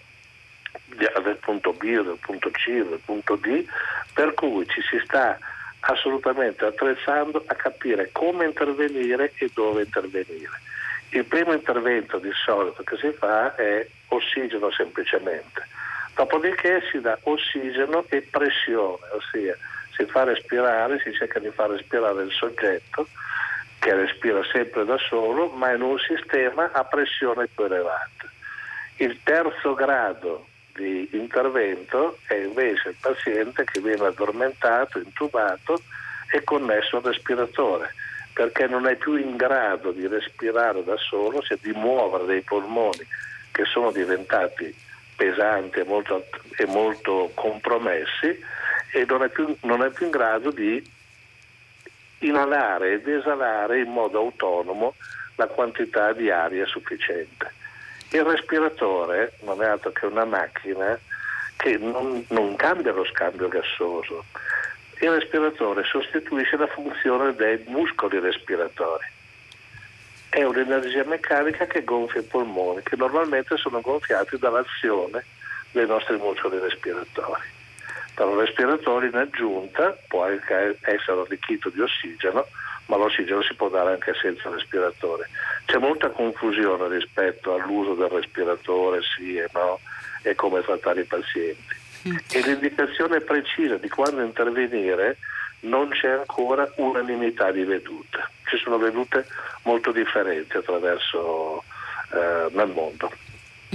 del 0.96 1.38
punto 1.42 1.74
B, 1.74 1.84
del 1.84 2.18
punto 2.22 2.50
C, 2.52 2.70
del 2.70 3.02
punto 3.04 3.36
D, 3.36 3.66
per 4.14 4.34
cui 4.34 4.66
ci 4.70 4.82
si 4.82 4.98
sta 5.04 5.38
assolutamente 5.82 6.64
attrezzando 6.64 7.44
a 7.46 7.54
capire 7.56 8.12
come 8.14 8.46
intervenire 8.46 9.34
e 9.36 9.52
dove 9.54 9.84
intervenire. 9.84 10.62
Il 11.16 11.24
primo 11.24 11.54
intervento 11.54 12.18
di 12.18 12.32
solito 12.34 12.84
che 12.84 12.98
si 12.98 13.10
fa 13.14 13.56
è 13.56 13.88
ossigeno 14.10 14.70
semplicemente, 14.70 15.66
dopodiché 16.14 16.84
si 16.92 17.00
dà 17.00 17.18
ossigeno 17.24 18.04
e 18.10 18.22
pressione, 18.24 19.00
ossia 19.14 19.56
si 19.96 20.04
fa 20.08 20.26
respirare, 20.26 21.00
si 21.00 21.14
cerca 21.14 21.40
di 21.40 21.50
far 21.52 21.70
respirare 21.70 22.24
il 22.24 22.32
soggetto 22.34 23.08
che 23.80 23.96
respira 23.96 24.44
sempre 24.52 24.84
da 24.84 24.98
solo, 24.98 25.48
ma 25.52 25.72
in 25.72 25.84
un 25.84 25.98
sistema 26.00 26.70
a 26.74 26.84
pressione 26.84 27.48
più 27.48 27.64
elevata. 27.64 28.30
Il 28.98 29.18
terzo 29.24 29.74
grado 29.74 30.48
di 30.74 31.08
intervento 31.14 32.18
è 32.28 32.34
invece 32.34 32.90
il 32.90 32.98
paziente 33.00 33.64
che 33.64 33.80
viene 33.80 34.08
addormentato, 34.08 35.00
intubato 35.00 35.82
e 36.30 36.44
connesso 36.44 36.98
al 36.98 37.04
respiratore 37.04 37.94
perché 38.36 38.68
non 38.68 38.86
è 38.86 38.98
più 38.98 39.16
in 39.16 39.38
grado 39.38 39.92
di 39.92 40.06
respirare 40.08 40.84
da 40.84 40.98
solo, 40.98 41.42
cioè 41.42 41.58
di 41.62 41.72
muovere 41.72 42.26
dei 42.26 42.42
polmoni 42.42 43.08
che 43.54 43.64
sono 43.64 43.92
diventati 43.92 44.76
pesanti 45.16 45.80
e 45.80 45.86
molto, 45.86 46.26
e 46.58 46.66
molto 46.66 47.32
compromessi 47.34 48.38
e 48.92 49.06
non 49.08 49.24
è, 49.24 49.30
più, 49.30 49.56
non 49.62 49.84
è 49.84 49.90
più 49.90 50.08
in 50.08 50.12
grado 50.12 50.52
di 50.52 50.84
inalare 52.20 52.96
ed 52.96 53.08
esalare 53.08 53.80
in 53.80 53.92
modo 53.92 54.20
autonomo 54.20 54.96
la 55.36 55.48
quantità 55.48 56.12
di 56.12 56.30
aria 56.30 56.66
sufficiente. 56.66 57.50
Il 58.10 58.24
respiratore 58.26 59.38
non 59.44 59.62
è 59.62 59.66
altro 59.66 59.94
che 59.94 60.08
una 60.08 60.26
macchina 60.26 61.00
che 61.56 61.78
non, 61.78 62.26
non 62.32 62.58
cambia 62.58 62.92
lo 62.92 63.06
scambio 63.06 63.48
gassoso, 63.48 64.26
il 65.00 65.12
respiratore 65.12 65.84
sostituisce 65.84 66.56
la 66.56 66.68
funzione 66.68 67.36
dei 67.36 67.62
muscoli 67.68 68.20
respiratori. 68.20 69.06
È 70.30 70.44
un'energia 70.44 71.04
meccanica 71.04 71.66
che 71.66 71.84
gonfia 71.84 72.22
i 72.22 72.24
polmoni, 72.24 72.82
che 72.82 72.96
normalmente 72.96 73.58
sono 73.58 73.82
gonfiati 73.82 74.38
dall'azione 74.38 75.26
dei 75.72 75.86
nostri 75.86 76.18
muscoli 76.18 76.60
respiratori. 76.60 77.42
Il 78.18 78.38
respiratore 78.38 79.08
in 79.08 79.16
aggiunta 79.16 79.98
può 80.08 80.24
anche 80.24 80.78
essere 80.82 81.20
arricchito 81.20 81.70
di 81.70 81.82
ossigeno, 81.82 82.48
ma 82.86 82.96
l'ossigeno 82.96 83.42
si 83.42 83.54
può 83.56 83.68
dare 83.68 83.94
anche 83.94 84.14
senza 84.14 84.50
respiratore. 84.50 85.30
C'è 85.66 85.78
molta 85.78 86.10
confusione 86.10 86.88
rispetto 86.88 87.54
all'uso 87.54 87.94
del 87.94 88.10
respiratore, 88.10 89.02
sì 89.02 89.38
e 89.38 89.50
no, 89.54 89.80
e 90.22 90.34
come 90.36 90.62
trattare 90.62 91.02
i 91.02 91.06
pazienti 91.06 91.84
e 92.06 92.42
l'indicazione 92.42 93.20
precisa 93.22 93.78
di 93.78 93.90
quando 93.90 94.22
intervenire 94.22 95.18
non 95.62 95.90
c'è 95.90 96.10
ancora 96.10 96.72
unanimità 96.76 97.52
di 97.52 97.64
vedute. 97.64 98.30
Ci 98.46 98.58
sono 98.58 98.78
vedute 98.78 99.26
molto 99.64 99.92
differenti 99.92 100.58
attraverso 100.58 101.64
eh, 102.14 102.48
nel 102.52 102.68
mondo. 102.68 103.12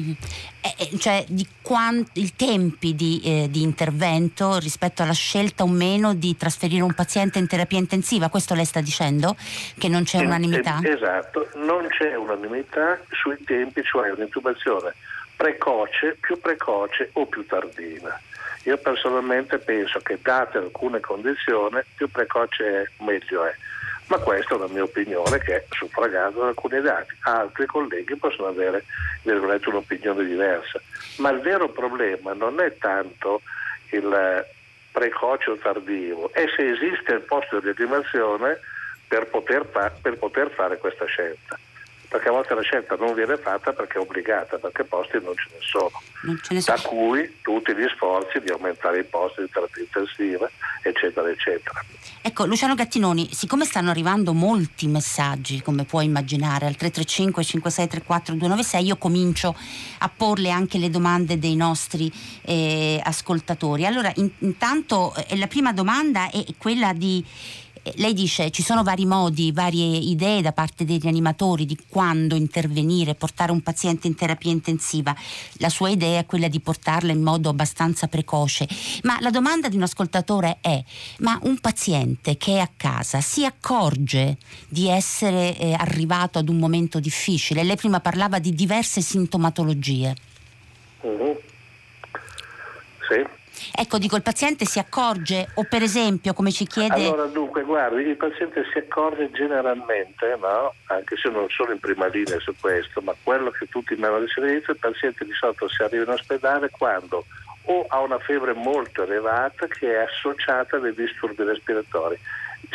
Mm-hmm. 0.00 0.12
Eh, 0.60 0.98
cioè 0.98 1.24
di 1.28 1.46
quanti, 1.60 2.22
i 2.22 2.32
tempi 2.36 2.94
di, 2.94 3.20
eh, 3.24 3.48
di, 3.50 3.62
intervento 3.62 4.58
rispetto 4.58 5.02
alla 5.02 5.12
scelta 5.12 5.64
o 5.64 5.66
meno 5.66 6.14
di 6.14 6.36
trasferire 6.36 6.82
un 6.82 6.94
paziente 6.94 7.38
in 7.38 7.48
terapia 7.48 7.78
intensiva, 7.78 8.28
questo 8.28 8.54
lei 8.54 8.64
sta 8.64 8.80
dicendo? 8.80 9.36
Che 9.76 9.88
non 9.88 10.04
c'è 10.04 10.20
unanimità? 10.20 10.78
esatto, 10.82 11.48
non 11.56 11.88
c'è 11.88 12.14
unanimità 12.14 13.00
sui 13.10 13.42
tempi, 13.44 13.82
cioè 13.82 14.10
un'intubazione 14.10 14.94
precoce, 15.40 16.18
più 16.20 16.38
precoce 16.38 17.08
o 17.14 17.24
più 17.24 17.46
tardiva. 17.46 18.20
Io 18.64 18.76
personalmente 18.76 19.56
penso 19.56 19.98
che 20.00 20.18
date 20.20 20.58
alcune 20.58 21.00
condizioni 21.00 21.80
più 21.96 22.10
precoce 22.10 22.82
è 22.82 23.02
meglio 23.02 23.46
è, 23.46 23.54
ma 24.08 24.18
questa 24.18 24.52
è 24.52 24.56
una 24.58 24.66
mia 24.66 24.82
opinione 24.82 25.38
che 25.38 25.56
è 25.56 25.64
suffragata 25.70 26.38
da 26.38 26.48
alcuni 26.48 26.82
dati. 26.82 27.16
Altri 27.22 27.64
colleghi 27.64 28.16
possono 28.16 28.48
avere 28.48 28.84
un'opinione 29.22 30.24
diversa, 30.24 30.78
ma 31.16 31.30
il 31.30 31.40
vero 31.40 31.70
problema 31.70 32.34
non 32.34 32.60
è 32.60 32.76
tanto 32.76 33.40
il 33.92 34.46
precoce 34.92 35.52
o 35.52 35.56
tardivo, 35.56 36.30
è 36.34 36.44
se 36.54 36.68
esiste 36.68 37.14
il 37.14 37.22
posto 37.22 37.60
di 37.60 37.72
rianimazione 37.72 38.60
per 39.08 39.26
per 40.02 40.18
poter 40.18 40.50
fare 40.50 40.76
questa 40.76 41.06
scelta 41.06 41.58
perché 42.10 42.28
a 42.28 42.32
volte 42.32 42.54
la 42.56 42.62
scelta 42.62 42.96
non 42.96 43.14
viene 43.14 43.36
fatta 43.36 43.72
perché 43.72 43.98
è 43.98 44.00
obbligata, 44.00 44.58
perché 44.58 44.82
posti 44.82 45.20
non 45.22 45.32
ce 45.36 45.46
ne 45.52 45.58
sono. 45.60 45.92
Ce 46.42 46.54
ne 46.54 46.60
da 46.60 46.76
cui 46.82 47.36
tutti 47.40 47.72
gli 47.72 47.86
sforzi 47.94 48.40
di 48.40 48.50
aumentare 48.50 48.98
i 48.98 49.04
posti 49.04 49.42
di 49.42 49.48
terapia 49.48 49.80
intensiva, 49.80 50.50
eccetera, 50.82 51.30
eccetera. 51.30 51.80
Ecco, 52.20 52.46
Luciano 52.46 52.74
Gattinoni, 52.74 53.28
siccome 53.32 53.64
stanno 53.64 53.90
arrivando 53.90 54.32
molti 54.32 54.88
messaggi, 54.88 55.62
come 55.62 55.84
puoi 55.84 56.06
immaginare, 56.06 56.66
al 56.66 56.74
335 56.74 57.44
5634 57.44 58.34
296, 58.34 58.84
io 58.84 58.96
comincio 58.96 59.56
a 59.98 60.10
porle 60.14 60.50
anche 60.50 60.78
le 60.78 60.90
domande 60.90 61.38
dei 61.38 61.54
nostri 61.54 62.12
eh, 62.42 63.00
ascoltatori. 63.04 63.86
Allora, 63.86 64.10
in, 64.16 64.28
intanto 64.40 65.14
eh, 65.28 65.38
la 65.38 65.46
prima 65.46 65.72
domanda 65.72 66.28
è 66.28 66.44
quella 66.58 66.92
di 66.92 67.24
lei 67.94 68.12
dice 68.12 68.50
ci 68.50 68.62
sono 68.62 68.82
vari 68.82 69.06
modi, 69.06 69.52
varie 69.52 69.96
idee 69.96 70.42
da 70.42 70.52
parte 70.52 70.84
dei 70.84 70.98
rianimatori 70.98 71.64
di 71.64 71.78
quando 71.88 72.34
intervenire, 72.34 73.14
portare 73.14 73.52
un 73.52 73.62
paziente 73.62 74.06
in 74.06 74.14
terapia 74.14 74.50
intensiva. 74.50 75.14
La 75.54 75.68
sua 75.68 75.88
idea 75.88 76.20
è 76.20 76.26
quella 76.26 76.48
di 76.48 76.60
portarla 76.60 77.12
in 77.12 77.22
modo 77.22 77.48
abbastanza 77.48 78.08
precoce. 78.08 78.68
Ma 79.02 79.18
la 79.20 79.30
domanda 79.30 79.68
di 79.68 79.76
un 79.76 79.82
ascoltatore 79.82 80.58
è: 80.60 80.82
ma 81.18 81.38
un 81.42 81.58
paziente 81.58 82.36
che 82.36 82.56
è 82.56 82.58
a 82.58 82.70
casa 82.76 83.20
si 83.20 83.44
accorge 83.44 84.36
di 84.68 84.88
essere 84.88 85.56
eh, 85.56 85.72
arrivato 85.72 86.38
ad 86.38 86.48
un 86.48 86.58
momento 86.58 87.00
difficile? 87.00 87.64
Lei 87.64 87.76
prima 87.76 88.00
parlava 88.00 88.38
di 88.38 88.54
diverse 88.54 89.00
sintomatologie. 89.00 90.14
Mm-hmm. 91.06 91.32
Sì. 93.08 93.39
Ecco, 93.74 93.98
dico, 93.98 94.16
il 94.16 94.22
paziente 94.22 94.64
si 94.64 94.78
accorge 94.78 95.48
o 95.54 95.64
per 95.64 95.82
esempio, 95.82 96.32
come 96.32 96.50
ci 96.52 96.66
chiede... 96.66 97.06
Allora, 97.06 97.26
dunque, 97.26 97.62
guardi, 97.62 98.02
il 98.02 98.16
paziente 98.16 98.64
si 98.72 98.78
accorge 98.78 99.30
generalmente, 99.32 100.36
no? 100.40 100.74
anche 100.86 101.16
se 101.16 101.28
non 101.28 101.46
sono 101.48 101.72
in 101.72 101.80
prima 101.80 102.06
linea 102.06 102.38
su 102.40 102.54
questo, 102.58 103.00
ma 103.00 103.14
quello 103.22 103.50
che 103.50 103.66
tutti 103.66 103.94
mi 103.96 104.04
hanno 104.04 104.18
detto 104.18 104.70
il 104.72 104.78
paziente 104.78 105.24
di 105.24 105.32
solito 105.32 105.68
si 105.68 105.82
arriva 105.82 106.04
in 106.04 106.10
ospedale 106.10 106.70
quando 106.70 107.24
o 107.64 107.84
ha 107.88 108.00
una 108.00 108.18
febbre 108.18 108.54
molto 108.54 109.02
elevata 109.02 109.66
che 109.66 109.92
è 109.94 110.04
associata 110.04 110.76
a 110.76 110.80
dei 110.80 110.94
disturbi 110.94 111.44
respiratori. 111.44 112.18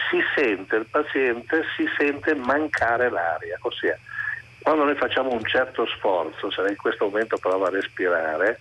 Si 0.10 0.20
sente, 0.36 0.76
il 0.76 0.86
paziente 0.86 1.64
si 1.76 1.86
sente 1.98 2.36
mancare 2.36 3.10
l'aria, 3.10 3.58
ossia 3.62 3.98
quando 4.66 4.86
noi 4.86 4.96
facciamo 4.96 5.32
un 5.32 5.44
certo 5.44 5.86
sforzo, 5.86 6.50
se 6.50 6.62
in 6.68 6.76
questo 6.76 7.06
momento 7.06 7.38
prova 7.38 7.68
a 7.68 7.70
respirare, 7.70 8.60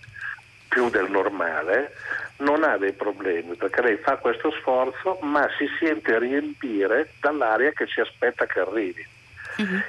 più 0.67 0.89
del 0.89 1.09
normale, 1.09 1.93
non 2.37 2.63
ha 2.63 2.77
dei 2.77 2.93
problemi 2.93 3.55
perché 3.55 3.81
lei 3.81 3.97
fa 3.97 4.17
questo 4.17 4.51
sforzo 4.51 5.19
ma 5.21 5.47
si 5.57 5.67
sente 5.79 6.19
riempire 6.19 7.11
dall'aria 7.19 7.71
che 7.71 7.87
ci 7.87 8.01
aspetta 8.01 8.45
che 8.45 8.59
arrivi. 8.59 9.05
Uh-huh. 9.57 9.81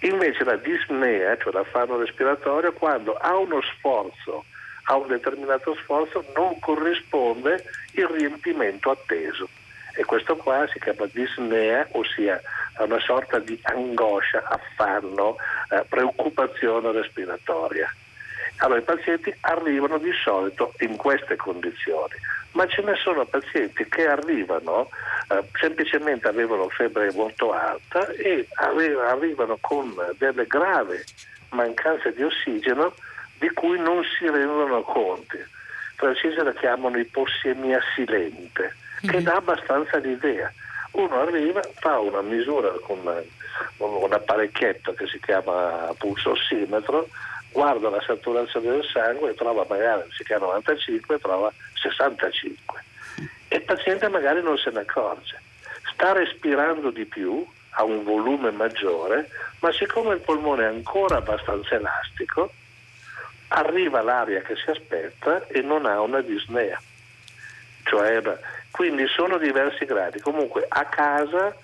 Invece 0.00 0.44
la 0.44 0.56
disnea, 0.56 1.36
cioè 1.38 1.52
l'affanno 1.52 1.98
respiratorio, 1.98 2.72
quando 2.72 3.14
ha 3.14 3.34
uno 3.36 3.60
sforzo, 3.62 4.44
ha 4.84 4.96
un 4.96 5.08
determinato 5.08 5.74
sforzo, 5.76 6.24
non 6.34 6.58
corrisponde 6.58 7.64
il 7.92 8.06
riempimento 8.06 8.90
atteso. 8.90 9.48
E 9.94 10.04
questo 10.04 10.36
qua 10.36 10.66
si 10.68 10.78
chiama 10.78 11.06
disnea, 11.10 11.88
ossia 11.92 12.40
una 12.78 13.00
sorta 13.00 13.38
di 13.38 13.58
angoscia, 13.62 14.42
affanno, 14.44 15.36
eh, 15.70 15.82
preoccupazione 15.88 16.92
respiratoria. 16.92 17.90
Allora 18.58 18.80
i 18.80 18.84
pazienti 18.84 19.34
arrivano 19.40 19.98
di 19.98 20.12
solito 20.12 20.72
in 20.80 20.96
queste 20.96 21.36
condizioni, 21.36 22.14
ma 22.52 22.66
ce 22.66 22.82
ne 22.82 22.94
sono 22.94 23.24
pazienti 23.26 23.86
che 23.88 24.06
arrivano, 24.06 24.88
eh, 25.28 25.42
semplicemente 25.58 26.28
avevano 26.28 26.68
febbre 26.68 27.12
molto 27.12 27.52
alta 27.52 28.08
e 28.12 28.48
arrivano 28.54 29.58
con 29.60 29.94
delle 30.16 30.46
gravi 30.46 30.98
mancanze 31.50 32.12
di 32.14 32.22
ossigeno 32.22 32.94
di 33.38 33.50
cui 33.50 33.78
non 33.78 34.02
si 34.04 34.28
rendono 34.28 34.80
conti. 34.82 35.38
Francesi 35.96 36.36
la 36.36 36.52
chiamano 36.52 36.98
ipossemia 36.98 37.80
silente, 37.94 38.74
che 39.02 39.18
mhm. 39.18 39.22
dà 39.22 39.36
abbastanza 39.36 39.98
l'idea. 39.98 40.50
Uno 40.92 41.20
arriva, 41.20 41.60
fa 41.74 41.98
una 41.98 42.22
misura 42.22 42.70
con 42.82 43.00
un 43.78 44.12
apparecchietto 44.12 44.94
che 44.94 45.06
si 45.06 45.20
chiama 45.20 45.92
pulso 45.98 46.30
ossimetro, 46.30 47.08
guarda 47.56 47.88
la 47.88 48.02
saturazione 48.06 48.68
del 48.68 48.84
sangue 48.84 49.30
e 49.30 49.34
trova 49.34 49.64
magari, 49.66 50.02
anziché 50.02 50.36
95, 50.36 51.18
trova 51.18 51.50
65. 51.72 52.84
E 53.48 53.56
il 53.56 53.62
paziente 53.62 54.08
magari 54.08 54.42
non 54.42 54.58
se 54.58 54.70
ne 54.70 54.80
accorge. 54.80 55.40
Sta 55.90 56.12
respirando 56.12 56.90
di 56.90 57.06
più, 57.06 57.46
ha 57.70 57.82
un 57.82 58.04
volume 58.04 58.50
maggiore, 58.50 59.30
ma 59.60 59.72
siccome 59.72 60.14
il 60.14 60.20
polmone 60.20 60.64
è 60.64 60.68
ancora 60.68 61.16
abbastanza 61.16 61.76
elastico, 61.76 62.52
arriva 63.48 64.02
l'aria 64.02 64.42
che 64.42 64.54
si 64.56 64.68
aspetta 64.68 65.46
e 65.46 65.62
non 65.62 65.86
ha 65.86 65.98
una 66.02 66.20
disnea. 66.20 66.78
Cioè, 67.84 68.20
quindi 68.70 69.06
sono 69.06 69.38
diversi 69.38 69.86
gradi. 69.86 70.20
Comunque 70.20 70.66
a 70.68 70.84
casa 70.84 71.56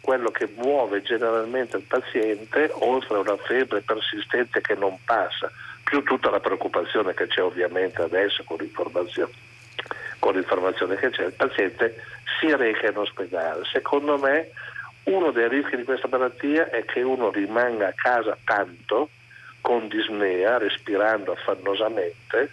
quello 0.00 0.30
che 0.30 0.48
muove 0.56 1.02
generalmente 1.02 1.76
il 1.76 1.82
paziente, 1.82 2.70
oltre 2.74 3.16
a 3.16 3.20
una 3.20 3.36
febbre 3.36 3.82
persistente 3.82 4.60
che 4.60 4.74
non 4.74 4.98
passa, 5.04 5.50
più 5.84 6.02
tutta 6.02 6.30
la 6.30 6.40
preoccupazione 6.40 7.14
che 7.14 7.26
c'è 7.26 7.42
ovviamente 7.42 8.02
adesso 8.02 8.42
con 8.44 8.58
l'informazione, 8.58 9.32
con 10.18 10.34
l'informazione 10.34 10.96
che 10.96 11.10
c'è, 11.10 11.26
il 11.26 11.32
paziente 11.32 12.02
si 12.38 12.54
reca 12.54 12.88
in 12.88 12.96
ospedale. 12.96 13.64
Secondo 13.70 14.18
me 14.18 14.50
uno 15.04 15.30
dei 15.30 15.48
rischi 15.48 15.76
di 15.76 15.84
questa 15.84 16.08
malattia 16.08 16.70
è 16.70 16.84
che 16.84 17.02
uno 17.02 17.30
rimanga 17.30 17.88
a 17.88 17.94
casa 17.94 18.36
tanto, 18.44 19.10
con 19.60 19.88
disnea, 19.88 20.58
respirando 20.58 21.32
affannosamente, 21.32 22.50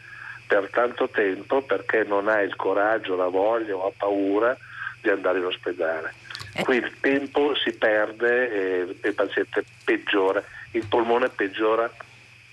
per 0.48 0.70
tanto 0.72 1.10
tempo 1.10 1.62
perché 1.62 2.04
non 2.04 2.28
ha 2.28 2.42
il 2.42 2.56
coraggio, 2.56 3.16
la 3.16 3.28
voglia 3.28 3.76
o 3.76 3.88
ha 3.88 3.92
paura 3.98 4.58
di 5.02 5.10
andare 5.10 5.40
in 5.40 5.46
ospedale 5.46 6.26
eh. 6.58 6.64
Qui 6.64 6.76
il 6.78 6.94
tempo 7.00 7.56
si 7.56 7.72
perde 7.74 8.52
e 8.52 8.98
il 9.08 9.14
paziente 9.14 9.64
peggiora, 9.84 10.44
il 10.72 10.86
polmone 10.88 11.30
peggiora 11.30 11.92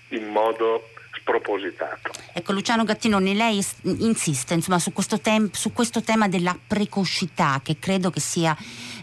in 0.09 0.27
modo 0.27 0.89
spropositato. 1.25 2.11
Ecco 2.31 2.53
Luciano 2.53 2.83
Gattinoni, 2.83 3.33
lei 3.33 3.65
insiste 3.81 4.53
insomma, 4.53 4.77
su, 4.77 4.93
questo 4.93 5.19
tem- 5.19 5.51
su, 5.51 5.73
questo 5.73 6.03
tema 6.03 6.27
della 6.27 6.55
precocità 6.67 7.59
che 7.63 7.77
credo 7.79 8.11
che 8.11 8.19
sia 8.19 8.55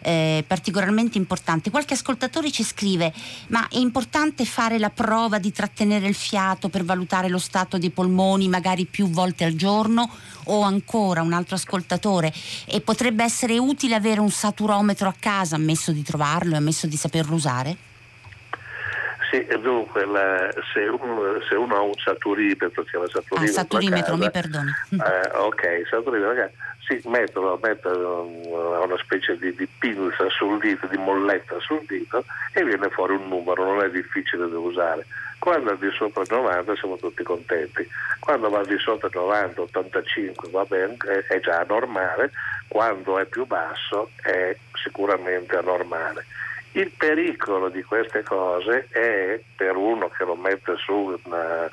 eh, 0.02 0.44
particolarmente 0.46 1.18
importante. 1.18 1.70
Qualche 1.70 1.94
ascoltatore 1.94 2.52
ci 2.52 2.62
scrive 2.62 3.12
ma 3.48 3.66
è 3.68 3.78
importante 3.78 4.44
fare 4.44 4.78
la 4.78 4.90
prova 4.90 5.38
di 5.38 5.50
trattenere 5.50 6.06
il 6.06 6.14
fiato 6.14 6.68
per 6.68 6.85
valutare 6.85 7.28
lo 7.28 7.38
stato 7.38 7.76
dei 7.76 7.90
polmoni 7.90 8.48
magari 8.48 8.85
più 8.85 9.08
volte 9.08 9.44
al 9.44 9.54
giorno 9.54 10.08
o 10.44 10.62
ancora 10.62 11.22
un 11.22 11.32
altro 11.32 11.56
ascoltatore 11.56 12.32
e 12.66 12.80
potrebbe 12.80 13.24
essere 13.24 13.58
utile 13.58 13.96
avere 13.96 14.20
un 14.20 14.30
saturometro 14.30 15.08
a 15.08 15.14
casa 15.18 15.56
ammesso 15.56 15.90
di 15.90 16.02
trovarlo 16.02 16.54
e 16.54 16.58
ammesso 16.58 16.87
di 16.87 16.96
saperlo 16.96 17.35
usare? 17.35 17.90
Sì, 19.33 19.47
dunque 19.62 20.05
la, 20.05 20.53
se, 20.75 20.81
uno, 20.81 21.40
se, 21.49 21.55
uno, 21.55 21.75
ha 21.75 21.81
un 21.81 21.95
saturimetro, 21.95 22.85
la 23.01 23.09
saturimetro, 23.09 23.37
ah, 23.37 23.47
saturimetro 23.47 24.16
mi 24.18 24.31
perdoni. 24.31 24.71
Eh, 24.90 25.31
ok, 25.38 25.87
saturimetro, 25.88 26.51
si 26.87 27.01
mettono, 27.09 27.59
mettono 27.62 28.25
una 28.25 28.99
specie 28.99 29.38
di, 29.38 29.55
di, 29.55 29.66
pinza 29.79 30.29
sul 30.29 30.59
dito, 30.59 30.87
di 30.87 30.99
molletta 30.99 31.59
sul 31.61 31.83
dito 31.87 32.23
e 32.53 32.62
viene 32.62 32.90
fuori 32.90 33.14
un 33.14 33.27
numero, 33.29 33.64
non 33.64 33.83
è 33.83 33.88
difficile 33.88 34.51
da 34.51 34.59
usare. 34.59 35.07
Quando 35.38 35.73
è 35.73 35.77
di 35.79 35.90
sopra 35.97 36.25
90 36.29 36.77
siamo 36.77 36.99
tutti 36.99 37.23
contenti, 37.23 37.88
quando 38.21 38.51
va 38.51 38.62
di 38.64 38.77
sopra 38.77 39.09
90, 39.11 39.62
85 39.62 40.51
va 40.51 40.64
bene, 40.66 40.95
è, 40.99 41.33
è 41.33 41.40
già 41.40 41.64
normale, 41.66 42.33
quando 42.68 43.18
è 43.18 43.25
più 43.25 43.47
basso 43.47 44.11
è 44.21 44.55
sicuramente 44.75 45.57
anormale. 45.57 46.27
Il 46.74 46.90
pericolo 46.96 47.68
di 47.68 47.82
queste 47.82 48.22
cose 48.22 48.87
è 48.90 49.38
per 49.54 49.76
uno 49.76 50.08
che 50.08 50.24
lo 50.24 50.37
mette 50.37 50.76
su 50.78 50.92
un, 50.94 51.68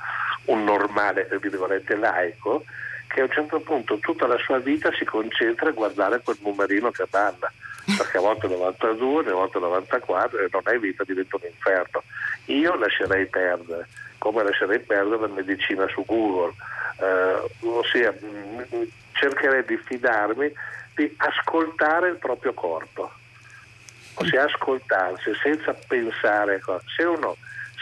un 0.45 0.63
normale, 0.65 1.29
virgolette, 1.39 1.95
laico, 1.95 2.65
che 3.07 3.21
a 3.21 3.23
un 3.23 3.31
certo 3.31 3.61
punto 3.61 3.97
tutta 3.99 4.27
la 4.27 4.37
sua 4.37 4.59
vita 4.59 4.91
si 4.91 5.05
concentra 5.05 5.69
a 5.69 5.73
guardare 5.73 6.19
quel 6.21 6.37
numerino 6.41 6.91
che 6.91 7.05
balla, 7.09 7.49
perché 7.97 8.17
a 8.17 8.21
volte 8.21 8.47
92, 8.47 9.31
a 9.31 9.33
volte 9.33 9.59
94 9.59 10.37
e 10.37 10.49
non 10.51 10.61
è 10.65 10.77
vita, 10.77 11.03
diventa 11.05 11.37
un 11.37 11.43
inferno. 11.45 12.03
Io 12.47 12.75
lascerei 12.75 13.25
perdere, 13.27 13.87
come 14.17 14.43
lascerei 14.43 14.79
perdere 14.79 15.21
la 15.21 15.27
medicina 15.27 15.87
su 15.87 16.03
Google, 16.05 16.53
eh, 16.99 17.67
ossia 17.67 18.11
mh, 18.11 18.85
cercherei 19.13 19.63
di 19.63 19.77
fidarmi 19.77 20.51
di 20.93 21.15
ascoltare 21.17 22.09
il 22.09 22.17
proprio 22.17 22.53
corpo 22.53 23.13
ossia 24.19 24.43
ascoltarsi 24.43 25.31
senza 25.41 25.73
pensare. 25.87 26.61
Se 26.95 27.03
uno 27.03 27.35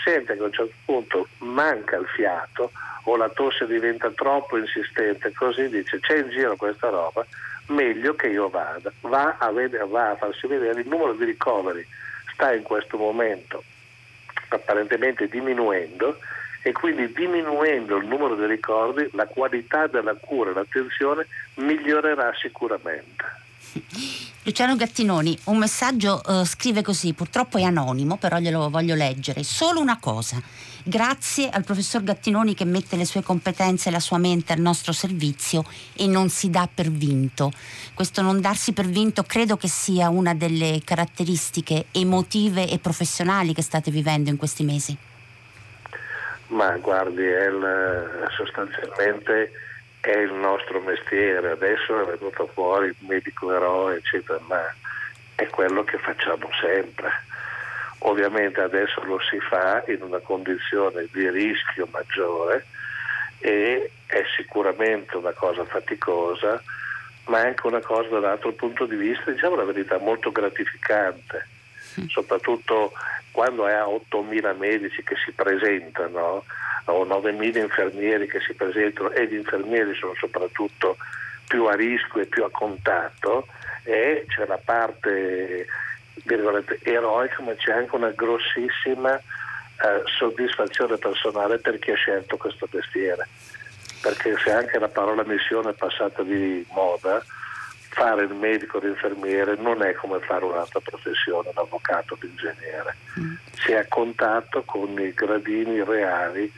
sente 0.03 0.35
che 0.35 0.41
a 0.41 0.45
un 0.45 0.53
certo 0.53 0.73
punto 0.85 1.27
manca 1.39 1.97
il 1.97 2.07
fiato 2.07 2.71
o 3.03 3.15
la 3.15 3.29
tosse 3.29 3.65
diventa 3.65 4.09
troppo 4.11 4.57
insistente, 4.57 5.31
così 5.33 5.69
dice 5.69 5.99
c'è 5.99 6.19
in 6.19 6.29
giro 6.29 6.55
questa 6.55 6.89
roba, 6.89 7.25
meglio 7.67 8.15
che 8.15 8.27
io 8.27 8.49
vada, 8.49 8.91
va 9.01 9.35
a, 9.37 9.51
vedere, 9.51 9.85
va 9.87 10.11
a 10.11 10.15
farsi 10.15 10.47
vedere 10.47 10.81
il 10.81 10.87
numero 10.87 11.13
di 11.13 11.25
ricoveri 11.25 11.85
sta 12.33 12.53
in 12.53 12.63
questo 12.63 12.97
momento 12.97 13.63
apparentemente 14.49 15.27
diminuendo 15.27 16.17
e 16.61 16.71
quindi 16.71 17.11
diminuendo 17.11 17.97
il 17.97 18.05
numero 18.05 18.35
di 18.35 18.45
ricordi 18.45 19.09
la 19.13 19.25
qualità 19.25 19.87
della 19.87 20.15
cura 20.15 20.51
e 20.51 20.53
l'attenzione 20.53 21.25
migliorerà 21.55 22.33
sicuramente. 22.35 23.45
Luciano 24.43 24.77
Gattinoni, 24.77 25.37
un 25.45 25.57
messaggio 25.57 26.21
uh, 26.25 26.45
scrive 26.45 26.81
così, 26.81 27.13
purtroppo 27.13 27.57
è 27.57 27.63
anonimo, 27.63 28.15
però 28.15 28.37
glielo 28.37 28.69
voglio 28.69 28.95
leggere. 28.95 29.43
Solo 29.43 29.81
una 29.81 29.99
cosa. 29.99 30.41
Grazie 30.83 31.49
al 31.49 31.65
professor 31.65 32.01
Gattinoni 32.01 32.53
che 32.53 32.63
mette 32.63 32.95
le 32.95 33.03
sue 33.03 33.21
competenze 33.21 33.89
e 33.89 33.91
la 33.91 33.99
sua 33.99 34.17
mente 34.17 34.53
al 34.53 34.59
nostro 34.59 34.93
servizio 34.93 35.65
e 35.93 36.07
non 36.07 36.29
si 36.29 36.49
dà 36.49 36.69
per 36.73 36.89
vinto. 36.89 37.51
Questo 37.93 38.21
non 38.21 38.39
darsi 38.39 38.71
per 38.71 38.85
vinto 38.85 39.23
credo 39.23 39.57
che 39.57 39.67
sia 39.67 40.07
una 40.07 40.33
delle 40.33 40.79
caratteristiche 40.85 41.87
emotive 41.91 42.69
e 42.69 42.79
professionali 42.79 43.53
che 43.53 43.61
state 43.61 43.91
vivendo 43.91 44.29
in 44.29 44.37
questi 44.37 44.63
mesi. 44.63 44.97
Ma 46.47 46.77
guardi, 46.77 47.23
è 47.23 47.49
sostanzialmente 48.37 49.51
è 50.07 50.19
il 50.19 50.31
nostro 50.31 50.79
mestiere, 50.79 51.51
adesso 51.51 51.99
è 52.01 52.17
venuto 52.17 52.47
fuori 52.53 52.87
il 52.87 52.95
medico 52.99 53.53
eroe, 53.53 53.97
eccetera, 53.97 54.39
ma 54.47 54.73
è 55.35 55.45
quello 55.47 55.83
che 55.83 55.97
facciamo 55.97 56.47
sempre. 56.61 57.09
Ovviamente 57.99 58.61
adesso 58.61 59.03
lo 59.03 59.19
si 59.19 59.37
fa 59.39 59.83
in 59.87 60.01
una 60.01 60.19
condizione 60.19 61.07
di 61.11 61.29
rischio 61.29 61.89
maggiore 61.91 62.65
e 63.39 63.91
è 64.05 64.23
sicuramente 64.37 65.17
una 65.17 65.33
cosa 65.33 65.65
faticosa, 65.65 66.63
ma 67.25 67.43
è 67.43 67.47
anche 67.47 67.67
una 67.67 67.81
cosa 67.81 68.07
dall'altro 68.07 68.53
punto 68.53 68.85
di 68.85 68.95
vista, 68.95 69.29
diciamo 69.29 69.55
la 69.55 69.65
verità, 69.65 69.97
molto 69.97 70.31
gratificante, 70.31 71.45
soprattutto 72.07 72.93
quando 73.37 73.65
hai 73.65 73.75
8.000 73.75 74.57
medici 74.57 75.03
che 75.03 75.13
si 75.23 75.31
presentano 75.31 76.43
o 76.85 77.05
9.000 77.05 77.57
infermieri 77.57 78.27
che 78.27 78.39
si 78.39 78.55
presentano 78.55 79.11
e 79.11 79.27
gli 79.27 79.35
infermieri 79.35 79.93
sono 79.93 80.15
soprattutto 80.15 80.97
più 81.47 81.65
a 81.65 81.75
rischio 81.75 82.21
e 82.21 82.25
più 82.25 82.43
a 82.43 82.49
contatto 82.49 83.45
e 83.83 84.25
c'è 84.27 84.47
la 84.47 84.57
parte 84.57 85.67
eroica 86.81 87.43
ma 87.43 87.53
c'è 87.53 87.73
anche 87.73 87.95
una 87.95 88.09
grossissima 88.09 89.15
eh, 89.15 90.01
soddisfazione 90.17 90.97
personale 90.97 91.59
per 91.59 91.77
chi 91.77 91.91
ha 91.91 91.95
scelto 91.95 92.37
questo 92.37 92.67
mestiere. 92.71 93.27
Perché 94.01 94.35
se 94.43 94.51
anche 94.51 94.79
la 94.79 94.89
parola 94.89 95.23
missione 95.23 95.69
è 95.69 95.73
passata 95.73 96.23
di 96.23 96.65
moda 96.71 97.23
fare 97.97 98.25
il 98.25 98.33
medico, 98.35 98.77
l'infermiere 98.77 99.55
non 99.57 99.81
è 99.81 99.93
come 99.93 100.19
fare 100.19 100.45
un'altra 100.45 100.79
professione, 100.79 101.49
l'avvocato, 101.55 102.15
l'ingegnere. 102.21 102.95
Mm. 103.19 103.33
Si 103.53 103.71
è 103.71 103.77
a 103.77 103.85
contatto 103.89 104.61
con 104.63 104.99
i 104.99 105.11
gradini 105.13 105.83
reali 105.83 106.51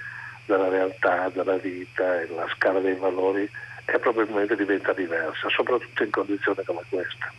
della 0.46 0.68
realtà, 0.68 1.30
della 1.30 1.56
vita 1.56 2.20
e 2.20 2.28
la 2.28 2.46
scala 2.54 2.80
dei 2.82 2.96
valori 2.96 3.50
e 3.86 4.00
probabilmente 4.00 4.58
diventa 4.58 4.92
diversa, 4.92 5.48
soprattutto 5.50 6.04
in 6.04 6.12
condizioni 6.12 6.62
come 6.66 6.82
questa. 6.90 7.32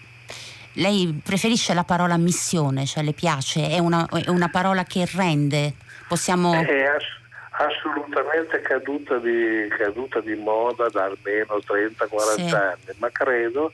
Lei 0.74 1.20
preferisce 1.22 1.74
la 1.74 1.84
parola 1.84 2.16
missione, 2.16 2.86
cioè 2.86 3.02
le 3.02 3.12
piace? 3.12 3.68
È 3.68 3.78
una, 3.78 4.06
è 4.08 4.30
una 4.30 4.48
parola 4.48 4.84
che 4.84 5.06
rende? 5.14 5.74
Possiamo... 6.08 6.54
È 6.54 6.84
ass- 6.84 7.19
assolutamente 7.60 8.60
caduta 8.62 9.18
di, 9.18 9.68
caduta 9.68 10.20
di, 10.20 10.34
moda 10.34 10.88
da 10.88 11.04
almeno 11.04 11.58
30-40 11.58 12.48
sì. 12.48 12.54
anni, 12.54 12.96
ma 12.98 13.10
credo 13.10 13.72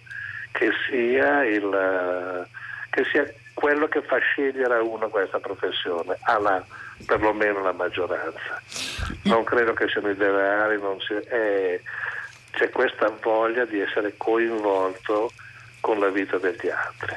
che 0.51 0.71
sia, 0.89 1.45
il, 1.45 2.47
che 2.91 3.05
sia 3.05 3.33
quello 3.55 3.87
che 3.87 4.03
fa 4.03 4.19
scegliere 4.19 4.75
a 4.75 4.83
uno 4.83 5.09
questa 5.09 5.39
professione, 5.39 6.17
alla, 6.23 6.65
perlomeno 7.07 7.63
la 7.63 7.73
maggioranza. 7.73 8.61
Non 9.23 9.45
credo 9.45 9.73
che 9.73 9.87
siano 9.89 10.11
ideali, 10.11 10.81
sia, 11.07 11.21
eh, 11.29 11.81
c'è 12.51 12.71
questa 12.71 13.15
voglia 13.23 13.65
di 13.67 13.81
essere 13.81 14.15
coinvolto 14.17 15.31
con 15.81 16.01
la 16.01 16.09
vita 16.09 16.39
degli 16.39 16.69
altri. 16.69 17.15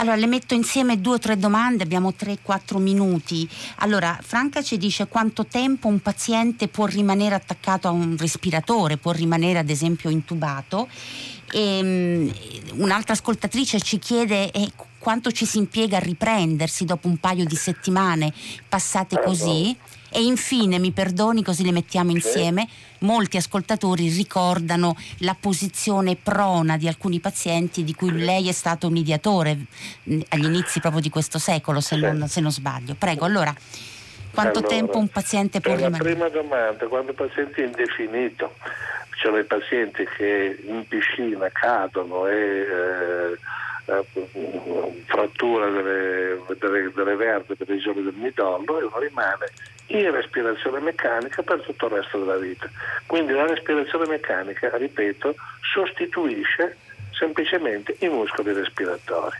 Allora, 0.00 0.16
le 0.16 0.26
metto 0.26 0.54
insieme 0.54 0.98
due 0.98 1.16
o 1.16 1.18
tre 1.18 1.36
domande, 1.36 1.82
abbiamo 1.82 2.14
3-4 2.18 2.78
minuti. 2.78 3.46
Allora, 3.76 4.18
Franca 4.22 4.62
ci 4.62 4.78
dice 4.78 5.06
quanto 5.06 5.44
tempo 5.44 5.88
un 5.88 6.00
paziente 6.00 6.68
può 6.68 6.86
rimanere 6.86 7.34
attaccato 7.34 7.86
a 7.86 7.90
un 7.90 8.16
respiratore, 8.16 8.96
può 8.96 9.12
rimanere 9.12 9.58
ad 9.58 9.68
esempio 9.68 10.08
intubato. 10.08 10.88
E, 11.52 11.80
um, 11.82 12.80
un'altra 12.80 13.12
ascoltatrice 13.12 13.78
ci 13.80 13.98
chiede 13.98 14.50
eh, 14.52 14.72
quanto 14.98 15.32
ci 15.32 15.44
si 15.44 15.58
impiega 15.58 15.98
a 15.98 16.00
riprendersi 16.00 16.86
dopo 16.86 17.06
un 17.06 17.18
paio 17.18 17.44
di 17.44 17.56
settimane 17.56 18.32
passate 18.70 19.20
così. 19.20 19.76
E 20.10 20.22
infine, 20.22 20.78
mi 20.78 20.90
perdoni 20.90 21.42
così 21.42 21.64
le 21.64 21.72
mettiamo 21.72 22.10
insieme, 22.10 22.66
molti 23.00 23.36
ascoltatori 23.36 24.08
ricordano 24.08 24.96
la 25.18 25.36
posizione 25.38 26.16
prona 26.16 26.76
di 26.76 26.88
alcuni 26.88 27.20
pazienti 27.20 27.84
di 27.84 27.94
cui 27.94 28.12
lei 28.12 28.48
è 28.48 28.52
stato 28.52 28.88
un 28.88 28.94
mediatore 28.94 29.56
agli 30.28 30.44
inizi 30.44 30.80
proprio 30.80 31.00
di 31.00 31.10
questo 31.10 31.38
secolo, 31.38 31.80
se, 31.80 31.96
non, 31.96 32.26
se 32.28 32.40
non 32.40 32.50
sbaglio. 32.50 32.94
Prego, 32.98 33.24
allora, 33.24 33.54
quanto 34.32 34.58
allora, 34.58 34.74
tempo 34.74 34.98
un 34.98 35.08
paziente 35.08 35.60
può 35.60 35.74
rimanere? 35.76 36.02
La 36.02 36.10
prima 36.10 36.28
domanda, 36.28 36.86
quando 36.86 37.10
il 37.12 37.16
paziente 37.16 37.62
è 37.62 37.66
indefinito, 37.66 38.54
ci 39.14 39.20
sono 39.22 39.38
i 39.38 39.44
pazienti 39.44 40.04
che 40.16 40.62
in 40.66 40.84
piscina 40.88 41.48
cadono 41.52 42.26
e... 42.26 42.36
Eh, 42.36 43.38
eh, 43.86 44.04
frattura 45.06 45.68
delle, 45.68 46.38
delle, 46.58 46.92
delle 46.94 47.16
vertebre 47.16 47.64
dei 47.66 47.80
giorni 47.80 48.04
del 48.04 48.14
midollo 48.14 48.78
e 48.78 48.84
uno 48.84 48.98
rimane 48.98 49.46
in 49.90 50.10
respirazione 50.10 50.80
meccanica 50.80 51.42
per 51.42 51.60
tutto 51.62 51.86
il 51.86 51.92
resto 51.92 52.18
della 52.18 52.36
vita. 52.36 52.68
Quindi 53.06 53.32
la 53.32 53.46
respirazione 53.46 54.06
meccanica, 54.06 54.76
ripeto, 54.76 55.34
sostituisce 55.72 56.76
semplicemente 57.12 57.96
i 58.00 58.08
muscoli 58.08 58.52
respiratori. 58.52 59.36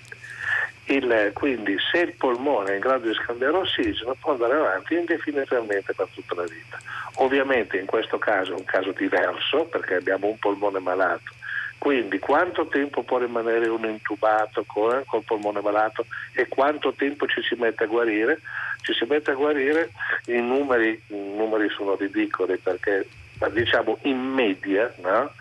Il, 0.87 1.31
quindi 1.35 1.77
se 1.93 1.99
il 1.99 2.13
polmone 2.15 2.71
è 2.71 2.75
in 2.75 2.81
grado 2.81 3.07
di 3.07 3.15
scambiare 3.15 3.57
ossigeno 3.57 4.17
può 4.21 4.33
andare 4.33 4.55
avanti 4.55 4.95
indefinitamente 4.95 5.95
per 5.95 6.09
tutta 6.13 6.35
la 6.35 6.45
vita. 6.45 6.79
Ovviamente 7.17 7.77
in 7.77 7.87
questo 7.87 8.19
caso 8.19 8.53
è 8.53 8.57
un 8.57 8.65
caso 8.65 8.91
diverso 8.91 9.67
perché 9.67 9.95
abbiamo 9.95 10.27
un 10.27 10.39
polmone 10.39 10.81
malato 10.81 11.39
quindi 11.81 12.19
quanto 12.19 12.67
tempo 12.67 13.03
può 13.03 13.17
rimanere 13.17 13.67
uno 13.67 13.89
intubato 13.89 14.65
con, 14.67 15.03
col 15.07 15.23
polmone 15.25 15.63
malato 15.63 16.05
e 16.35 16.47
quanto 16.47 16.93
tempo 16.93 17.27
ci 17.27 17.41
si 17.41 17.55
mette 17.55 17.85
a 17.85 17.87
guarire? 17.87 18.43
Ci 18.83 18.93
si 18.93 19.07
mette 19.09 19.31
a 19.31 19.35
guarire, 19.35 19.91
i 20.27 20.43
numeri, 20.43 20.91
i 21.07 21.35
numeri 21.35 21.71
sono 21.71 21.97
ridicoli 21.97 22.59
perché 22.59 23.09
diciamo 23.53 23.97
in 24.03 24.19
media 24.19 24.93
no? 24.99 25.33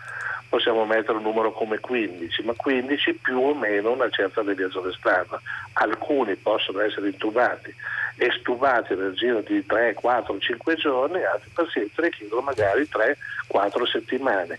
possiamo 0.48 0.86
mettere 0.86 1.18
un 1.18 1.24
numero 1.24 1.52
come 1.52 1.78
15, 1.78 2.42
ma 2.44 2.54
15 2.56 3.14
più 3.16 3.38
o 3.38 3.54
meno 3.54 3.92
una 3.92 4.08
certa 4.08 4.40
deviazione 4.40 4.92
strana. 4.92 5.38
Alcuni 5.74 6.36
possono 6.36 6.80
essere 6.80 7.08
intubati 7.08 7.74
e 8.16 8.30
stubati 8.40 8.94
nel 8.94 9.12
giro 9.12 9.42
di 9.42 9.66
3, 9.66 9.92
4, 9.92 10.38
5 10.38 10.74
giorni, 10.76 11.22
altri 11.22 11.50
pazienti 11.52 12.00
richiedono 12.00 12.40
magari 12.40 12.88
3, 12.88 13.18
4 13.46 13.84
settimane 13.84 14.58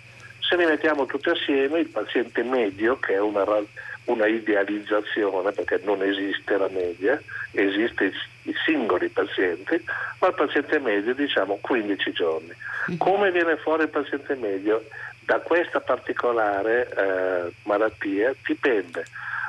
se 0.51 0.57
li 0.57 0.65
mettiamo 0.65 1.05
tutti 1.05 1.29
assieme, 1.29 1.79
il 1.79 1.87
paziente 1.87 2.43
medio, 2.43 2.99
che 2.99 3.13
è 3.13 3.21
una, 3.21 3.45
una 4.05 4.25
idealizzazione 4.25 5.53
perché 5.53 5.79
non 5.85 6.03
esiste 6.03 6.57
la 6.57 6.67
media, 6.69 7.21
esiste 7.51 8.11
i 8.41 8.53
singoli 8.65 9.07
pazienti, 9.07 9.81
ma 10.19 10.27
il 10.27 10.33
paziente 10.33 10.77
medio 10.79 11.13
diciamo 11.13 11.57
15 11.61 12.11
giorni. 12.11 12.51
Mm. 12.91 12.97
Come 12.97 13.31
viene 13.31 13.55
fuori 13.55 13.83
il 13.83 13.89
paziente 13.89 14.35
medio? 14.35 14.83
Da 15.21 15.39
questa 15.39 15.79
particolare 15.79 16.89
eh, 16.97 17.53
malattia 17.63 18.35
dipende 18.45 19.05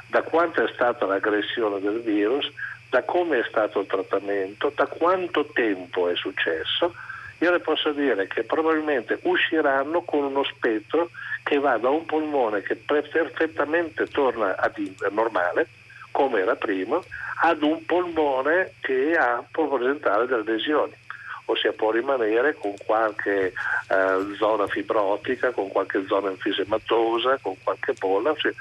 da 0.06 0.22
quanto 0.22 0.64
è 0.64 0.70
stata 0.72 1.04
l'aggressione 1.04 1.80
del 1.80 2.00
virus, 2.00 2.48
da 2.90 3.02
come 3.02 3.40
è 3.40 3.44
stato 3.48 3.80
il 3.80 3.86
trattamento, 3.88 4.70
da 4.72 4.86
quanto 4.86 5.50
tempo 5.52 6.08
è 6.08 6.14
successo 6.14 6.94
io 7.42 7.50
le 7.50 7.58
posso 7.58 7.90
dire 7.90 8.28
che 8.28 8.44
probabilmente 8.44 9.18
usciranno 9.22 10.02
con 10.02 10.22
uno 10.22 10.44
spettro 10.44 11.10
che 11.42 11.58
va 11.58 11.76
da 11.76 11.88
un 11.88 12.06
polmone 12.06 12.62
che 12.62 12.76
perfettamente 12.76 14.06
torna 14.06 14.56
a 14.56 14.70
normale, 15.10 15.66
come 16.12 16.40
era 16.40 16.54
prima, 16.54 17.00
ad 17.40 17.62
un 17.62 17.84
polmone 17.84 18.74
che 18.80 19.16
ha, 19.18 19.44
può 19.50 19.66
presentare 19.76 20.26
delle 20.26 20.44
lesioni 20.44 21.00
ossia 21.46 21.72
può 21.72 21.90
rimanere 21.90 22.54
con 22.54 22.72
qualche 22.86 23.52
eh, 23.88 24.34
zona 24.38 24.68
fibrotica, 24.68 25.50
con 25.50 25.68
qualche 25.68 26.04
zona 26.06 26.30
infisematosa, 26.30 27.38
con 27.42 27.56
qualche 27.62 27.94
bolla, 27.98 28.32
cioè 28.36 28.52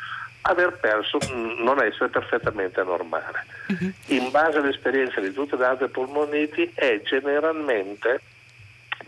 aver 0.41 0.79
perso, 0.79 1.19
mm, 1.31 1.61
non 1.63 1.81
essere 1.81 2.09
perfettamente 2.09 2.81
normale. 2.83 3.45
Uh-huh. 3.67 3.91
In 4.07 4.31
base 4.31 4.57
all'esperienza 4.57 5.21
di 5.21 5.31
tutte 5.31 5.55
le 5.55 5.65
altre 5.65 5.89
polmoniti 5.89 6.69
è 6.73 6.99
generalmente 7.03 8.21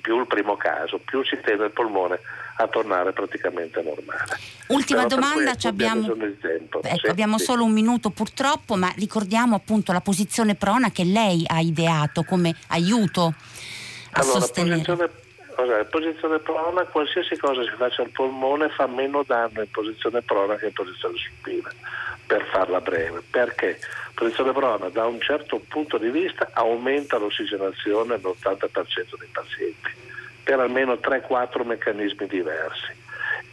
più 0.03 0.19
il 0.19 0.27
primo 0.27 0.57
caso, 0.57 0.99
più 0.99 1.23
ci 1.23 1.39
tende 1.41 1.63
il 1.63 1.71
polmone 1.71 2.19
a 2.57 2.67
tornare 2.67 3.13
praticamente 3.13 3.81
normale. 3.81 4.37
Ultima 4.67 5.05
Però 5.05 5.15
domanda, 5.15 5.53
abbiamo, 5.63 6.13
ecco, 6.13 6.81
sì, 6.81 7.07
abbiamo 7.07 7.37
sì. 7.37 7.45
solo 7.45 7.63
un 7.63 7.71
minuto 7.71 8.09
purtroppo, 8.09 8.75
ma 8.75 8.91
ricordiamo 8.97 9.55
appunto 9.55 9.93
la 9.93 10.01
posizione 10.01 10.55
prona 10.55 10.91
che 10.91 11.05
lei 11.05 11.45
ha 11.47 11.61
ideato 11.61 12.23
come 12.23 12.53
aiuto 12.67 13.33
a 14.11 14.19
allora, 14.19 14.39
sostenere. 14.41 14.81
Posizione, 14.83 15.09
in 15.79 15.87
posizione 15.89 16.39
prona 16.39 16.83
qualsiasi 16.83 17.37
cosa 17.37 17.63
si 17.63 17.71
faccia 17.77 18.01
al 18.01 18.09
polmone 18.09 18.67
fa 18.69 18.87
meno 18.87 19.23
danno 19.25 19.61
in 19.61 19.71
posizione 19.71 20.21
prona 20.21 20.55
che 20.55 20.65
in 20.65 20.73
posizione 20.73 21.15
supina, 21.15 21.71
per 22.25 22.45
farla 22.51 22.81
breve. 22.81 23.21
Perché? 23.29 23.79
In 24.13 24.13
posizione 24.15 24.51
prona 24.51 24.89
da 24.89 25.05
un 25.05 25.19
certo 25.19 25.59
punto 25.67 25.97
di 25.97 26.09
vista 26.09 26.49
aumenta 26.53 27.17
l'ossigenazione 27.17 28.13
all'80% 28.15 29.17
dei 29.17 29.29
pazienti, 29.31 29.89
per 30.43 30.59
almeno 30.59 30.93
3-4 30.93 31.65
meccanismi 31.65 32.27
diversi. 32.27 33.01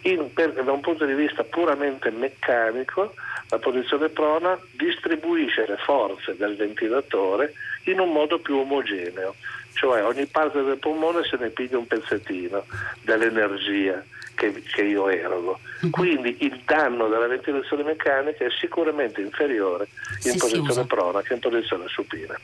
In, 0.03 0.33
per, 0.33 0.53
da 0.53 0.73
un 0.73 0.81
punto 0.81 1.05
di 1.05 1.13
vista 1.13 1.45
puramente 1.45 2.11
meccanico, 2.11 3.15
la 3.51 3.59
posizione 3.59 4.09
prona 4.09 4.59
distribuisce 4.73 5.67
le 5.67 5.77
forze 5.77 6.37
del 6.37 6.57
ventilatore 6.57 7.53
in 7.85 8.01
un 8.01 8.13
modo 8.13 8.39
più 8.39 8.57
omogeneo, 8.57 9.35
cioè 9.75 10.05
ogni 10.05 10.27
parte 10.27 10.63
del 10.63 10.79
polmone 10.79 11.25
se 11.25 11.37
ne 11.37 11.51
piglia 11.51 11.79
un 11.79 11.87
pezzettino 11.87 12.65
dell'energia 13.03 14.03
che, 14.40 14.62
che 14.62 14.83
io 14.83 15.09
erogo. 15.11 15.61
Mhm. 15.81 15.90
Quindi 15.90 16.37
il 16.40 16.62
danno 16.64 17.09
della 17.09 17.26
ventilazione 17.26 17.83
meccanica 17.83 18.44
è 18.44 18.48
sicuramente 18.59 19.20
inferiore 19.20 19.88
in 20.24 20.38
posizione 20.38 20.87
prona 20.87 21.20
che 21.20 21.35
in 21.35 21.40
posizione 21.40 21.85
supina. 21.88 22.38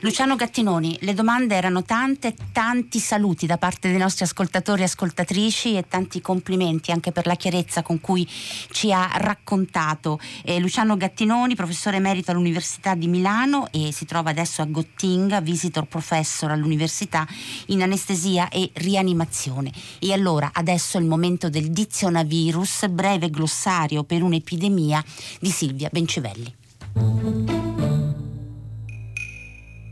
Luciano 0.00 0.36
Gattinoni, 0.36 0.98
le 1.00 1.14
domande 1.14 1.54
erano 1.54 1.82
tante, 1.84 2.34
tanti 2.52 2.98
saluti 2.98 3.46
da 3.46 3.58
parte 3.58 3.88
dei 3.88 3.98
nostri 3.98 4.24
ascoltatori 4.24 4.82
e 4.82 4.84
ascoltatrici 4.84 5.76
e 5.76 5.86
tanti 5.88 6.20
complimenti 6.20 6.90
anche 6.90 7.12
per 7.12 7.26
la 7.26 7.34
chiarezza 7.34 7.82
con 7.82 8.00
cui 8.00 8.26
ci 8.26 8.92
ha 8.92 9.10
raccontato. 9.14 10.18
Eh, 10.44 10.58
Luciano 10.58 10.96
Gattinoni, 10.96 11.54
professore 11.54 11.96
emerito 11.96 12.30
all'Università 12.30 12.94
di 12.94 13.06
Milano 13.06 13.68
e 13.70 13.90
si 13.92 14.04
trova 14.04 14.30
adesso 14.30 14.62
a 14.62 14.66
Gottinga, 14.66 15.40
visitor 15.40 15.86
professor 15.86 16.50
all'Università 16.50 17.26
in 17.66 17.82
anestesia 17.82 18.48
e 18.48 18.70
rianimazione. 18.74 19.70
E 19.98 20.12
allora 20.12 20.50
adesso 20.52 20.98
è 20.98 21.00
il 21.00 21.06
momento 21.06 21.35
del 21.36 21.70
dizionavirus, 21.70 22.88
breve 22.88 23.28
glossario 23.28 24.02
per 24.04 24.22
un'epidemia 24.22 25.04
di 25.38 25.50
Silvia 25.50 25.90
Bencivelli. 25.92 26.54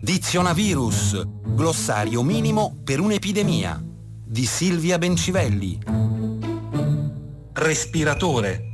Dizionavirus, 0.01 1.27
glossario 1.45 2.23
minimo 2.23 2.77
per 2.83 3.01
un'epidemia 3.01 3.83
di 4.25 4.47
Silvia 4.47 4.99
Bencivelli. 4.99 5.79
Respiratore. 7.53 8.73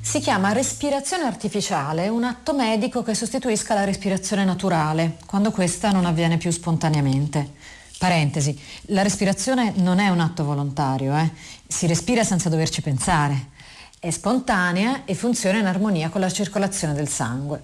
Si 0.00 0.18
chiama 0.18 0.52
respirazione 0.52 1.22
artificiale, 1.22 2.08
un 2.08 2.24
atto 2.24 2.52
medico 2.52 3.04
che 3.04 3.14
sostituisca 3.14 3.74
la 3.74 3.84
respirazione 3.84 4.44
naturale, 4.44 5.18
quando 5.26 5.52
questa 5.52 5.92
non 5.92 6.04
avviene 6.04 6.36
più 6.36 6.50
spontaneamente. 6.50 7.52
Parentesi, 8.00 8.58
la 8.86 9.02
respirazione 9.02 9.74
non 9.76 9.98
è 9.98 10.08
un 10.08 10.20
atto 10.20 10.42
volontario, 10.42 11.14
eh? 11.14 11.30
si 11.66 11.86
respira 11.86 12.24
senza 12.24 12.48
doverci 12.48 12.80
pensare. 12.80 13.48
È 13.98 14.08
spontanea 14.08 15.04
e 15.04 15.14
funziona 15.14 15.58
in 15.58 15.66
armonia 15.66 16.08
con 16.08 16.22
la 16.22 16.30
circolazione 16.30 16.94
del 16.94 17.10
sangue. 17.10 17.62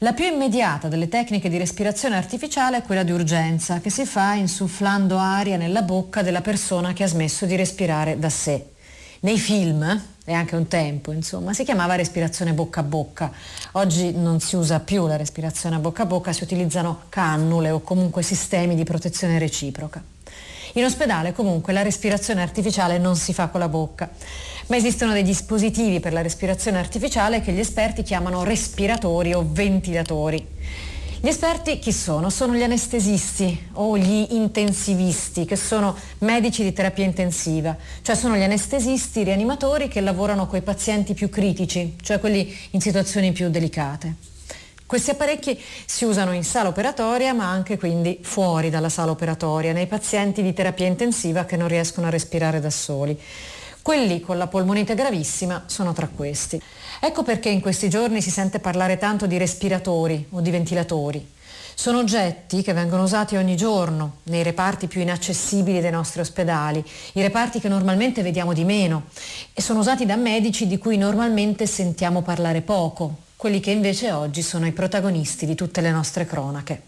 La 0.00 0.12
più 0.12 0.26
immediata 0.26 0.88
delle 0.88 1.08
tecniche 1.08 1.48
di 1.48 1.56
respirazione 1.56 2.16
artificiale 2.16 2.76
è 2.76 2.82
quella 2.82 3.02
di 3.02 3.12
urgenza, 3.12 3.80
che 3.80 3.88
si 3.88 4.04
fa 4.04 4.34
insufflando 4.34 5.16
aria 5.16 5.56
nella 5.56 5.80
bocca 5.80 6.20
della 6.20 6.42
persona 6.42 6.92
che 6.92 7.04
ha 7.04 7.08
smesso 7.08 7.46
di 7.46 7.56
respirare 7.56 8.18
da 8.18 8.28
sé. 8.28 8.74
Nei 9.20 9.38
film, 9.38 10.02
e 10.24 10.32
anche 10.32 10.56
un 10.56 10.66
tempo, 10.66 11.12
insomma, 11.12 11.52
si 11.52 11.64
chiamava 11.64 11.94
respirazione 11.94 12.52
bocca 12.52 12.80
a 12.80 12.82
bocca. 12.82 13.32
Oggi 13.72 14.12
non 14.12 14.40
si 14.40 14.56
usa 14.56 14.80
più 14.80 15.06
la 15.06 15.16
respirazione 15.16 15.76
a 15.76 15.78
bocca 15.78 16.02
a 16.02 16.06
bocca, 16.06 16.32
si 16.32 16.42
utilizzano 16.42 17.02
cannule 17.08 17.70
o 17.70 17.80
comunque 17.80 18.22
sistemi 18.22 18.74
di 18.74 18.84
protezione 18.84 19.38
reciproca. 19.38 20.02
In 20.74 20.84
ospedale 20.84 21.32
comunque 21.32 21.72
la 21.72 21.82
respirazione 21.82 22.42
artificiale 22.42 22.98
non 22.98 23.16
si 23.16 23.32
fa 23.32 23.48
con 23.48 23.60
la 23.60 23.68
bocca 23.68 24.10
ma 24.66 24.76
esistono 24.76 25.12
dei 25.12 25.22
dispositivi 25.22 26.00
per 26.00 26.12
la 26.12 26.22
respirazione 26.22 26.78
artificiale 26.78 27.40
che 27.40 27.52
gli 27.52 27.60
esperti 27.60 28.02
chiamano 28.02 28.42
respiratori 28.42 29.32
o 29.32 29.46
ventilatori. 29.48 30.44
Gli 31.26 31.30
esperti 31.30 31.80
chi 31.80 31.90
sono? 31.90 32.30
Sono 32.30 32.54
gli 32.54 32.62
anestesisti 32.62 33.70
o 33.72 33.98
gli 33.98 34.28
intensivisti, 34.30 35.44
che 35.44 35.56
sono 35.56 35.96
medici 36.18 36.62
di 36.62 36.72
terapia 36.72 37.04
intensiva, 37.04 37.76
cioè 38.02 38.14
sono 38.14 38.36
gli 38.36 38.44
anestesisti 38.44 39.24
rianimatori 39.24 39.88
che 39.88 40.00
lavorano 40.00 40.46
con 40.46 40.60
i 40.60 40.62
pazienti 40.62 41.14
più 41.14 41.28
critici, 41.28 41.96
cioè 42.00 42.20
quelli 42.20 42.56
in 42.70 42.80
situazioni 42.80 43.32
più 43.32 43.50
delicate. 43.50 44.14
Questi 44.86 45.10
apparecchi 45.10 45.60
si 45.84 46.04
usano 46.04 46.30
in 46.30 46.44
sala 46.44 46.68
operatoria 46.68 47.34
ma 47.34 47.50
anche 47.50 47.76
quindi 47.76 48.20
fuori 48.22 48.70
dalla 48.70 48.88
sala 48.88 49.10
operatoria, 49.10 49.72
nei 49.72 49.88
pazienti 49.88 50.44
di 50.44 50.52
terapia 50.52 50.86
intensiva 50.86 51.44
che 51.44 51.56
non 51.56 51.66
riescono 51.66 52.06
a 52.06 52.10
respirare 52.10 52.60
da 52.60 52.70
soli. 52.70 53.20
Quelli 53.86 54.20
con 54.20 54.36
la 54.36 54.48
polmonite 54.48 54.96
gravissima 54.96 55.62
sono 55.66 55.92
tra 55.92 56.08
questi. 56.08 56.60
Ecco 56.98 57.22
perché 57.22 57.50
in 57.50 57.60
questi 57.60 57.88
giorni 57.88 58.20
si 58.20 58.30
sente 58.30 58.58
parlare 58.58 58.98
tanto 58.98 59.28
di 59.28 59.38
respiratori 59.38 60.26
o 60.30 60.40
di 60.40 60.50
ventilatori. 60.50 61.24
Sono 61.76 62.00
oggetti 62.00 62.62
che 62.62 62.72
vengono 62.72 63.04
usati 63.04 63.36
ogni 63.36 63.56
giorno 63.56 64.16
nei 64.24 64.42
reparti 64.42 64.88
più 64.88 65.00
inaccessibili 65.02 65.80
dei 65.80 65.92
nostri 65.92 66.20
ospedali, 66.20 66.84
i 67.12 67.22
reparti 67.22 67.60
che 67.60 67.68
normalmente 67.68 68.22
vediamo 68.22 68.52
di 68.54 68.64
meno 68.64 69.04
e 69.54 69.62
sono 69.62 69.78
usati 69.78 70.04
da 70.04 70.16
medici 70.16 70.66
di 70.66 70.78
cui 70.78 70.96
normalmente 70.96 71.68
sentiamo 71.68 72.22
parlare 72.22 72.62
poco, 72.62 73.18
quelli 73.36 73.60
che 73.60 73.70
invece 73.70 74.10
oggi 74.10 74.42
sono 74.42 74.66
i 74.66 74.72
protagonisti 74.72 75.46
di 75.46 75.54
tutte 75.54 75.80
le 75.80 75.92
nostre 75.92 76.26
cronache. 76.26 76.82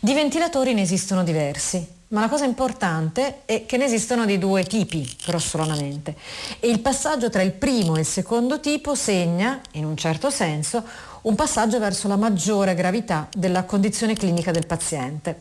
Di 0.00 0.14
ventilatori 0.14 0.72
ne 0.72 0.80
esistono 0.80 1.22
diversi, 1.22 1.96
ma 2.08 2.20
la 2.20 2.28
cosa 2.28 2.46
importante 2.46 3.42
è 3.44 3.66
che 3.66 3.76
ne 3.76 3.84
esistono 3.84 4.24
di 4.24 4.38
due 4.38 4.64
tipi, 4.64 5.16
grossolanamente, 5.26 6.16
e 6.60 6.68
il 6.68 6.80
passaggio 6.80 7.28
tra 7.28 7.42
il 7.42 7.52
primo 7.52 7.96
e 7.96 8.00
il 8.00 8.06
secondo 8.06 8.60
tipo 8.60 8.94
segna, 8.94 9.60
in 9.72 9.84
un 9.84 9.96
certo 9.96 10.30
senso, 10.30 10.82
un 11.22 11.34
passaggio 11.34 11.78
verso 11.78 12.08
la 12.08 12.16
maggiore 12.16 12.74
gravità 12.74 13.28
della 13.36 13.64
condizione 13.64 14.14
clinica 14.14 14.52
del 14.52 14.66
paziente. 14.66 15.40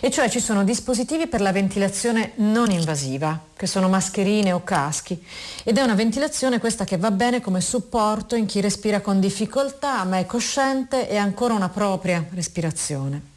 E 0.00 0.10
cioè 0.10 0.28
ci 0.28 0.40
sono 0.40 0.64
dispositivi 0.64 1.28
per 1.28 1.40
la 1.40 1.52
ventilazione 1.52 2.32
non 2.36 2.70
invasiva, 2.70 3.40
che 3.56 3.68
sono 3.68 3.88
mascherine 3.88 4.52
o 4.52 4.64
caschi, 4.64 5.24
ed 5.62 5.78
è 5.78 5.82
una 5.82 5.94
ventilazione 5.94 6.58
questa 6.58 6.84
che 6.84 6.98
va 6.98 7.12
bene 7.12 7.40
come 7.40 7.60
supporto 7.60 8.34
in 8.34 8.46
chi 8.46 8.60
respira 8.60 9.00
con 9.00 9.20
difficoltà, 9.20 10.02
ma 10.02 10.18
è 10.18 10.26
cosciente 10.26 11.08
e 11.08 11.16
ha 11.16 11.22
ancora 11.22 11.54
una 11.54 11.68
propria 11.68 12.26
respirazione. 12.32 13.33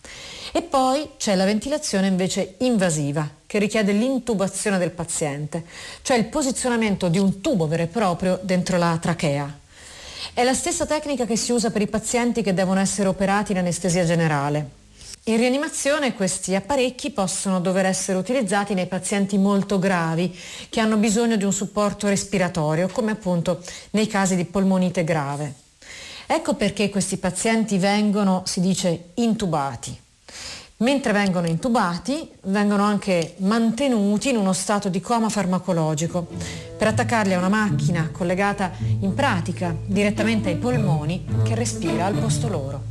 E 0.52 0.62
poi 0.62 1.10
c'è 1.18 1.36
la 1.36 1.46
ventilazione 1.46 2.08
invece 2.08 2.56
invasiva, 2.60 3.30
che 3.46 3.60
richiede 3.60 3.92
l'intubazione 3.92 4.78
del 4.78 4.92
paziente, 4.92 5.66
cioè 6.02 6.18
il 6.18 6.26
posizionamento 6.26 7.10
di 7.10 7.20
un 7.20 7.42
tubo 7.42 7.68
vero 7.68 7.84
e 7.84 7.88
proprio 7.88 8.40
dentro 8.42 8.78
la 8.78 8.98
trachea. 9.00 9.60
È 10.34 10.44
la 10.44 10.54
stessa 10.54 10.86
tecnica 10.86 11.26
che 11.26 11.36
si 11.36 11.52
usa 11.52 11.72
per 11.72 11.82
i 11.82 11.88
pazienti 11.88 12.42
che 12.42 12.54
devono 12.54 12.80
essere 12.80 13.08
operati 13.08 13.52
in 13.52 13.58
anestesia 13.58 14.06
generale. 14.06 14.86
In 15.28 15.38
rianimazione 15.38 16.14
questi 16.14 16.56
apparecchi 16.56 17.12
possono 17.12 17.60
dover 17.60 17.86
essere 17.86 18.18
utilizzati 18.18 18.74
nei 18.74 18.88
pazienti 18.88 19.38
molto 19.38 19.78
gravi 19.78 20.34
che 20.70 20.80
hanno 20.80 20.96
bisogno 20.96 21.36
di 21.36 21.44
un 21.44 21.52
supporto 21.52 22.08
respiratorio, 22.08 22.88
come 22.88 23.12
appunto 23.12 23.62
nei 23.92 24.08
casi 24.08 24.38
di 24.38 24.46
polmonite 24.46 25.04
grave. 25.04 25.54
Ecco 26.26 26.54
perché 26.54 26.90
questi 26.90 27.18
pazienti 27.18 27.78
vengono, 27.78 28.44
si 28.46 28.62
dice, 28.62 29.10
intubati. 29.16 30.06
Mentre 30.80 31.12
vengono 31.12 31.48
intubati, 31.48 32.30
vengono 32.44 32.84
anche 32.84 33.34
mantenuti 33.40 34.30
in 34.30 34.38
uno 34.38 34.54
stato 34.54 34.90
di 34.90 35.02
coma 35.02 35.28
farmacologico 35.28 36.28
per 36.78 36.90
attaccarli 36.90 37.34
a 37.34 37.40
una 37.40 37.50
macchina 37.50 38.10
collegata 38.12 38.72
in 39.00 39.16
pratica 39.16 39.76
direttamente 39.86 40.50
ai 40.50 40.58
polmoni 40.58 41.26
che 41.44 41.56
respira 41.56 42.06
al 42.06 42.14
posto 42.14 42.48
loro. 42.48 42.84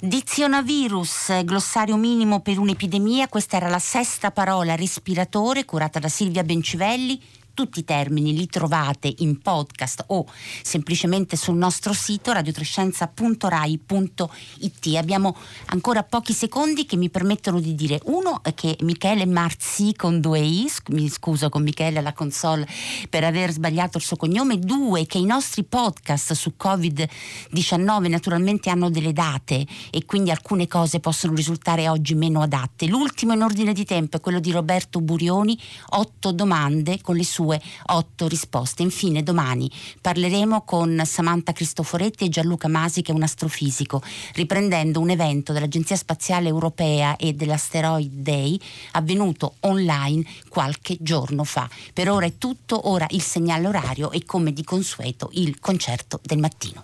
Dizionavirus, 0.00 1.42
glossario 1.44 1.96
minimo 1.96 2.40
per 2.40 2.58
un'epidemia, 2.58 3.28
questa 3.28 3.56
era 3.56 3.68
la 3.68 3.78
sesta 3.78 4.30
parola 4.30 4.76
respiratore 4.76 5.64
curata 5.64 5.98
da 5.98 6.08
Silvia 6.08 6.44
Bencivelli 6.44 7.20
tutti 7.58 7.80
i 7.80 7.84
termini 7.84 8.36
li 8.36 8.46
trovate 8.46 9.12
in 9.18 9.40
podcast 9.40 10.04
o 10.06 10.24
semplicemente 10.62 11.34
sul 11.34 11.56
nostro 11.56 11.92
sito 11.92 12.30
radiotrescienza.rai.it. 12.30 14.94
Abbiamo 14.94 15.36
ancora 15.66 16.04
pochi 16.04 16.32
secondi 16.32 16.86
che 16.86 16.94
mi 16.94 17.10
permettono 17.10 17.58
di 17.58 17.74
dire 17.74 17.98
uno 18.04 18.40
che 18.54 18.76
Michele 18.82 19.26
Marzi 19.26 19.92
con 19.96 20.20
due 20.20 20.38
i, 20.38 20.70
mi 20.90 21.08
scuso 21.08 21.48
con 21.48 21.64
Michele 21.64 21.98
alla 21.98 22.12
console 22.12 22.64
per 23.10 23.24
aver 23.24 23.50
sbagliato 23.50 23.98
il 23.98 24.04
suo 24.04 24.14
cognome, 24.14 24.60
due 24.60 25.06
che 25.06 25.18
i 25.18 25.24
nostri 25.24 25.64
podcast 25.64 26.34
su 26.34 26.54
Covid-19 26.56 28.08
naturalmente 28.08 28.70
hanno 28.70 28.88
delle 28.88 29.12
date 29.12 29.66
e 29.90 30.04
quindi 30.04 30.30
alcune 30.30 30.68
cose 30.68 31.00
possono 31.00 31.34
risultare 31.34 31.88
oggi 31.88 32.14
meno 32.14 32.40
adatte. 32.40 32.86
L'ultimo 32.86 33.32
in 33.32 33.42
ordine 33.42 33.72
di 33.72 33.84
tempo 33.84 34.18
è 34.18 34.20
quello 34.20 34.38
di 34.38 34.52
Roberto 34.52 35.00
Burioni, 35.00 35.58
otto 35.88 36.30
domande 36.30 37.00
con 37.00 37.16
le 37.16 37.24
sue 37.24 37.46
32 37.48 37.60
8 37.86 38.28
risposte. 38.28 38.82
Infine 38.82 39.22
domani 39.22 39.70
parleremo 40.00 40.62
con 40.62 41.00
Samantha 41.04 41.52
Cristoforetti 41.52 42.26
e 42.26 42.28
Gianluca 42.28 42.68
Masi 42.68 43.02
che 43.02 43.12
è 43.12 43.14
un 43.14 43.22
astrofisico, 43.22 44.02
riprendendo 44.34 45.00
un 45.00 45.10
evento 45.10 45.52
dell'Agenzia 45.52 45.96
Spaziale 45.96 46.48
Europea 46.48 47.16
e 47.16 47.32
dell'Asteroid 47.32 48.12
Day 48.12 48.58
avvenuto 48.92 49.54
online 49.60 50.24
qualche 50.48 50.96
giorno 51.00 51.44
fa. 51.44 51.68
Per 51.92 52.10
ora 52.10 52.26
è 52.26 52.34
tutto, 52.36 52.88
ora 52.90 53.06
il 53.10 53.22
segnale 53.22 53.66
orario 53.66 54.10
e 54.10 54.24
come 54.24 54.52
di 54.52 54.64
consueto 54.64 55.30
il 55.32 55.58
concerto 55.58 56.20
del 56.22 56.38
mattino. 56.38 56.82